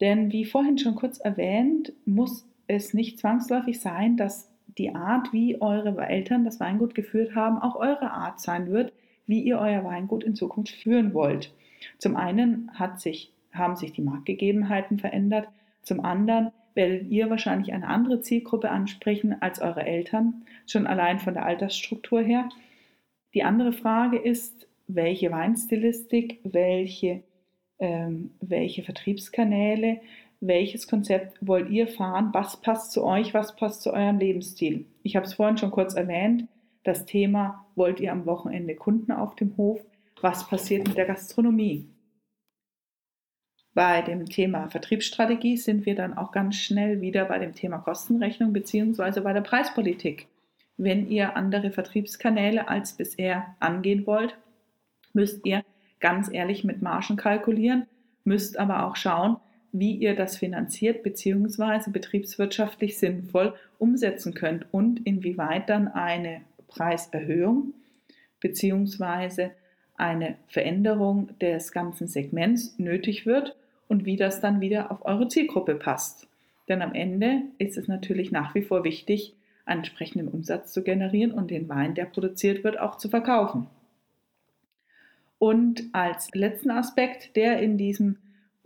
Denn 0.00 0.32
wie 0.32 0.44
vorhin 0.44 0.76
schon 0.76 0.96
kurz 0.96 1.18
erwähnt, 1.18 1.92
muss 2.04 2.44
es 2.66 2.92
nicht 2.92 3.20
zwangsläufig 3.20 3.78
sein, 3.78 4.16
dass 4.16 4.50
die 4.78 4.92
Art, 4.92 5.32
wie 5.32 5.60
eure 5.60 6.04
Eltern 6.04 6.44
das 6.44 6.58
Weingut 6.58 6.96
geführt 6.96 7.36
haben, 7.36 7.58
auch 7.58 7.76
eure 7.76 8.10
Art 8.10 8.40
sein 8.40 8.72
wird, 8.72 8.92
wie 9.28 9.40
ihr 9.42 9.60
euer 9.60 9.84
Weingut 9.84 10.24
in 10.24 10.34
Zukunft 10.34 10.74
führen 10.74 11.14
wollt. 11.14 11.54
Zum 11.98 12.16
einen 12.16 12.72
sich, 12.96 13.30
haben 13.52 13.76
sich 13.76 13.92
die 13.92 14.02
Marktgegebenheiten 14.02 14.98
verändert, 14.98 15.46
zum 15.86 16.04
anderen 16.04 16.50
werdet 16.74 17.08
ihr 17.08 17.30
wahrscheinlich 17.30 17.72
eine 17.72 17.86
andere 17.86 18.20
Zielgruppe 18.20 18.70
ansprechen 18.70 19.40
als 19.40 19.60
eure 19.62 19.86
Eltern, 19.86 20.44
schon 20.66 20.86
allein 20.86 21.20
von 21.20 21.34
der 21.34 21.46
Altersstruktur 21.46 22.20
her. 22.20 22.48
Die 23.34 23.44
andere 23.44 23.72
Frage 23.72 24.18
ist, 24.18 24.68
welche 24.88 25.30
Weinstilistik, 25.30 26.40
welche, 26.42 27.22
ähm, 27.78 28.32
welche 28.40 28.82
Vertriebskanäle, 28.82 30.00
welches 30.40 30.88
Konzept 30.88 31.38
wollt 31.40 31.70
ihr 31.70 31.86
fahren, 31.86 32.30
was 32.32 32.60
passt 32.60 32.92
zu 32.92 33.04
euch, 33.04 33.32
was 33.32 33.54
passt 33.54 33.82
zu 33.82 33.92
eurem 33.92 34.18
Lebensstil. 34.18 34.86
Ich 35.04 35.14
habe 35.14 35.24
es 35.24 35.34
vorhin 35.34 35.56
schon 35.56 35.70
kurz 35.70 35.94
erwähnt, 35.94 36.48
das 36.82 37.06
Thema, 37.06 37.64
wollt 37.76 38.00
ihr 38.00 38.12
am 38.12 38.26
Wochenende 38.26 38.74
Kunden 38.74 39.12
auf 39.12 39.36
dem 39.36 39.56
Hof, 39.56 39.80
was 40.20 40.48
passiert 40.48 40.86
mit 40.86 40.96
der 40.96 41.06
Gastronomie. 41.06 41.86
Bei 43.76 44.00
dem 44.00 44.24
Thema 44.24 44.70
Vertriebsstrategie 44.70 45.58
sind 45.58 45.84
wir 45.84 45.94
dann 45.94 46.16
auch 46.16 46.32
ganz 46.32 46.56
schnell 46.56 47.02
wieder 47.02 47.26
bei 47.26 47.38
dem 47.38 47.54
Thema 47.54 47.76
Kostenrechnung 47.76 48.54
bzw. 48.54 49.20
bei 49.20 49.34
der 49.34 49.42
Preispolitik. 49.42 50.28
Wenn 50.78 51.10
ihr 51.10 51.36
andere 51.36 51.70
Vertriebskanäle 51.70 52.68
als 52.68 52.94
bisher 52.94 53.54
angehen 53.60 54.06
wollt, 54.06 54.34
müsst 55.12 55.44
ihr 55.44 55.62
ganz 56.00 56.32
ehrlich 56.32 56.64
mit 56.64 56.80
Margen 56.80 57.16
kalkulieren, 57.16 57.84
müsst 58.24 58.58
aber 58.58 58.86
auch 58.86 58.96
schauen, 58.96 59.36
wie 59.72 59.94
ihr 59.94 60.16
das 60.16 60.38
finanziert 60.38 61.02
bzw. 61.02 61.90
betriebswirtschaftlich 61.90 62.96
sinnvoll 62.96 63.52
umsetzen 63.78 64.32
könnt 64.32 64.64
und 64.72 65.06
inwieweit 65.06 65.68
dann 65.68 65.88
eine 65.88 66.40
Preiserhöhung 66.66 67.74
bzw. 68.40 69.50
eine 69.98 70.36
Veränderung 70.48 71.38
des 71.40 71.72
ganzen 71.72 72.08
Segments 72.08 72.78
nötig 72.78 73.26
wird 73.26 73.54
und 73.88 74.04
wie 74.04 74.16
das 74.16 74.40
dann 74.40 74.60
wieder 74.60 74.90
auf 74.90 75.04
eure 75.04 75.28
Zielgruppe 75.28 75.74
passt. 75.74 76.26
Denn 76.68 76.82
am 76.82 76.94
Ende 76.94 77.42
ist 77.58 77.76
es 77.76 77.88
natürlich 77.88 78.32
nach 78.32 78.54
wie 78.54 78.62
vor 78.62 78.84
wichtig, 78.84 79.34
einen 79.64 79.80
entsprechenden 79.80 80.28
Umsatz 80.28 80.72
zu 80.72 80.82
generieren 80.82 81.32
und 81.32 81.50
den 81.50 81.68
Wein, 81.68 81.94
der 81.94 82.06
produziert 82.06 82.64
wird, 82.64 82.78
auch 82.78 82.96
zu 82.98 83.08
verkaufen. 83.08 83.66
Und 85.38 85.84
als 85.92 86.30
letzten 86.34 86.70
Aspekt, 86.70 87.36
der 87.36 87.60
in 87.60 87.76
diesem 87.76 88.16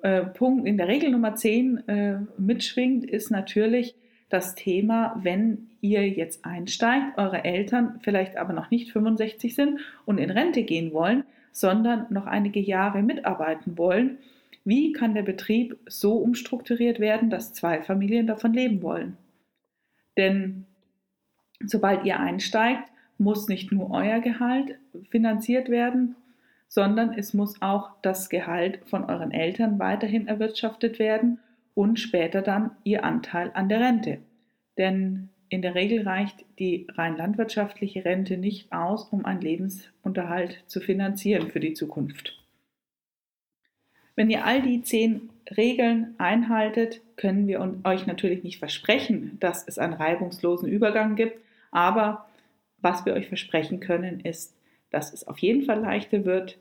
äh, 0.03 0.23
Punkt, 0.23 0.67
in 0.67 0.77
der 0.77 0.89
Regel 0.89 1.11
Nummer 1.11 1.35
10 1.35 1.89
äh, 1.89 2.19
mitschwingt, 2.39 3.05
ist 3.05 3.31
natürlich 3.31 3.95
das 4.29 4.55
Thema, 4.55 5.19
wenn 5.23 5.69
ihr 5.81 6.09
jetzt 6.09 6.45
einsteigt, 6.45 7.19
eure 7.19 7.45
Eltern 7.45 7.99
vielleicht 8.03 8.37
aber 8.37 8.53
noch 8.53 8.71
nicht 8.71 8.93
65 8.93 9.55
sind 9.55 9.81
und 10.07 10.19
in 10.19 10.31
Rente 10.31 10.63
gehen 10.63 10.93
wollen, 10.93 11.25
sondern 11.53 12.07
noch 12.11 12.27
einige 12.27 12.61
Jahre 12.61 13.03
mitarbeiten 13.03 13.77
wollen, 13.77 14.19
wie 14.71 14.93
kann 14.93 15.15
der 15.15 15.25
Betrieb 15.25 15.77
so 15.87 16.13
umstrukturiert 16.19 17.01
werden, 17.01 17.29
dass 17.29 17.53
zwei 17.53 17.83
Familien 17.83 18.29
davon 18.29 18.53
leben 18.53 18.83
wollen? 18.83 19.17
Denn 20.17 20.65
sobald 21.67 22.05
ihr 22.05 22.21
einsteigt, 22.21 22.89
muss 23.19 23.49
nicht 23.49 23.73
nur 23.73 23.91
euer 23.91 24.21
Gehalt 24.21 24.79
finanziert 25.09 25.71
werden, 25.71 26.15
sondern 26.69 27.13
es 27.13 27.35
muss 27.35 27.61
auch 27.61 28.01
das 28.03 28.31
Gehalt 28.31 28.79
von 28.87 29.07
euren 29.07 29.33
Eltern 29.33 29.81
weiterhin 29.81 30.29
erwirtschaftet 30.29 31.01
werden 31.01 31.41
und 31.75 31.99
später 31.99 32.41
dann 32.41 32.71
ihr 32.85 33.05
Anteil 33.05 33.51
an 33.55 33.69
der 33.69 33.81
Rente. 33.81 34.19
Denn 34.79 35.31
in 35.49 35.63
der 35.63 35.75
Regel 35.75 36.07
reicht 36.07 36.45
die 36.61 36.87
rein 36.93 37.17
landwirtschaftliche 37.17 38.05
Rente 38.05 38.37
nicht 38.37 38.73
aus, 38.73 39.09
um 39.11 39.25
einen 39.25 39.41
Lebensunterhalt 39.41 40.63
zu 40.69 40.81
finanzieren 40.81 41.51
für 41.51 41.59
die 41.59 41.75
Zukunft. 41.75 42.40
Wenn 44.21 44.29
ihr 44.29 44.45
all 44.45 44.61
die 44.61 44.83
zehn 44.83 45.31
Regeln 45.57 46.15
einhaltet, 46.19 47.01
können 47.17 47.49
wir 47.49 47.59
euch 47.85 48.07
natürlich 48.07 48.45
nicht 48.45 48.59
versprechen, 48.59 49.39
dass 49.41 49.67
es 49.67 49.79
einen 49.79 49.95
reibungslosen 49.95 50.69
Übergang 50.69 51.17
gibt, 51.17 51.39
aber 51.71 52.29
was 52.83 53.07
wir 53.07 53.15
euch 53.15 53.29
versprechen 53.29 53.81
können, 53.81 54.21
ist, 54.21 54.55
dass 54.91 55.15
es 55.15 55.27
auf 55.27 55.39
jeden 55.39 55.63
Fall 55.63 55.81
leichter 55.81 56.27
wird, 56.27 56.59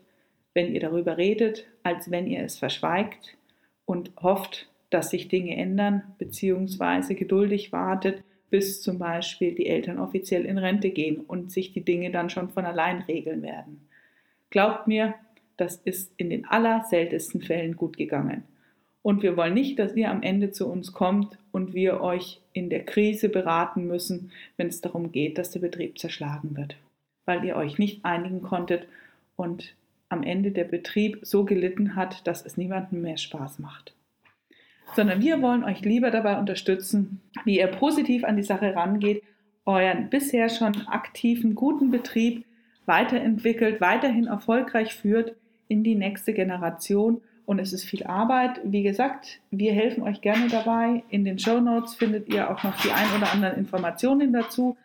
wenn 0.54 0.72
ihr 0.72 0.80
darüber 0.80 1.18
redet, 1.18 1.66
als 1.82 2.10
wenn 2.10 2.26
ihr 2.26 2.42
es 2.42 2.56
verschweigt 2.56 3.36
und 3.84 4.10
hofft, 4.22 4.70
dass 4.88 5.10
sich 5.10 5.28
Dinge 5.28 5.54
ändern, 5.54 6.14
beziehungsweise 6.16 7.14
geduldig 7.14 7.72
wartet, 7.72 8.24
bis 8.48 8.80
zum 8.80 8.98
Beispiel 8.98 9.54
die 9.54 9.66
Eltern 9.66 9.98
offiziell 9.98 10.46
in 10.46 10.56
Rente 10.56 10.88
gehen 10.88 11.20
und 11.20 11.52
sich 11.52 11.74
die 11.74 11.84
Dinge 11.84 12.10
dann 12.10 12.30
schon 12.30 12.48
von 12.48 12.64
allein 12.64 13.02
regeln 13.02 13.42
werden. 13.42 13.86
Glaubt 14.48 14.86
mir, 14.86 15.14
das 15.60 15.76
ist 15.76 16.12
in 16.16 16.30
den 16.30 16.46
allerseltensten 16.46 17.42
Fällen 17.42 17.76
gut 17.76 17.96
gegangen. 17.96 18.44
Und 19.02 19.22
wir 19.22 19.36
wollen 19.36 19.54
nicht, 19.54 19.78
dass 19.78 19.94
ihr 19.94 20.10
am 20.10 20.22
Ende 20.22 20.50
zu 20.50 20.68
uns 20.68 20.92
kommt 20.92 21.38
und 21.52 21.74
wir 21.74 22.00
euch 22.00 22.40
in 22.52 22.68
der 22.68 22.84
Krise 22.84 23.28
beraten 23.28 23.86
müssen, 23.86 24.30
wenn 24.56 24.68
es 24.68 24.80
darum 24.80 25.12
geht, 25.12 25.38
dass 25.38 25.50
der 25.50 25.60
Betrieb 25.60 25.98
zerschlagen 25.98 26.56
wird, 26.56 26.76
weil 27.24 27.44
ihr 27.44 27.56
euch 27.56 27.78
nicht 27.78 28.04
einigen 28.04 28.42
konntet 28.42 28.86
und 29.36 29.74
am 30.08 30.22
Ende 30.22 30.50
der 30.50 30.64
Betrieb 30.64 31.20
so 31.22 31.44
gelitten 31.44 31.94
hat, 31.94 32.26
dass 32.26 32.44
es 32.44 32.56
niemandem 32.56 33.02
mehr 33.02 33.16
Spaß 33.16 33.58
macht. 33.58 33.94
Sondern 34.96 35.22
wir 35.22 35.40
wollen 35.40 35.64
euch 35.64 35.82
lieber 35.82 36.10
dabei 36.10 36.38
unterstützen, 36.38 37.20
wie 37.44 37.58
ihr 37.58 37.68
positiv 37.68 38.24
an 38.24 38.36
die 38.36 38.42
Sache 38.42 38.74
rangeht, 38.74 39.22
euren 39.64 40.10
bisher 40.10 40.48
schon 40.48 40.88
aktiven, 40.88 41.54
guten 41.54 41.90
Betrieb 41.90 42.44
weiterentwickelt, 42.86 43.80
weiterhin 43.80 44.26
erfolgreich 44.26 44.94
führt, 44.94 45.36
in 45.70 45.84
die 45.84 45.94
nächste 45.94 46.34
Generation. 46.34 47.22
Und 47.46 47.58
es 47.58 47.72
ist 47.72 47.84
viel 47.84 48.04
Arbeit. 48.04 48.60
Wie 48.64 48.82
gesagt, 48.82 49.40
wir 49.50 49.72
helfen 49.72 50.02
euch 50.02 50.20
gerne 50.20 50.48
dabei. 50.48 51.02
In 51.08 51.24
den 51.24 51.38
Show 51.38 51.60
Notes 51.60 51.94
findet 51.94 52.28
ihr 52.28 52.50
auch 52.50 52.62
noch 52.62 52.76
die 52.82 52.90
ein 52.90 53.06
oder 53.16 53.32
anderen 53.32 53.56
Informationen 53.56 54.32
dazu. 54.32 54.76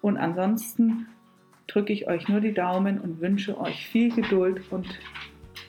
Und 0.00 0.16
ansonsten 0.16 1.08
drücke 1.66 1.92
ich 1.92 2.08
euch 2.08 2.28
nur 2.28 2.40
die 2.40 2.54
Daumen 2.54 2.98
und 2.98 3.20
wünsche 3.20 3.60
euch 3.60 3.86
viel 3.86 4.12
Geduld 4.14 4.62
und 4.70 4.86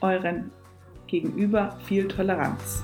euren 0.00 0.50
Gegenüber 1.06 1.76
viel 1.84 2.08
Toleranz. 2.08 2.82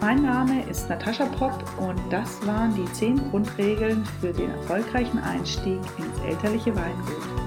Mein 0.00 0.22
Name 0.22 0.62
ist 0.70 0.88
Natascha 0.88 1.26
Popp 1.26 1.64
und 1.80 2.00
das 2.10 2.46
waren 2.46 2.74
die 2.74 2.90
10 2.92 3.30
Grundregeln 3.30 4.04
für 4.20 4.32
den 4.32 4.50
erfolgreichen 4.50 5.18
Einstieg 5.18 5.80
ins 5.98 6.20
elterliche 6.26 6.74
Weingut. 6.76 7.45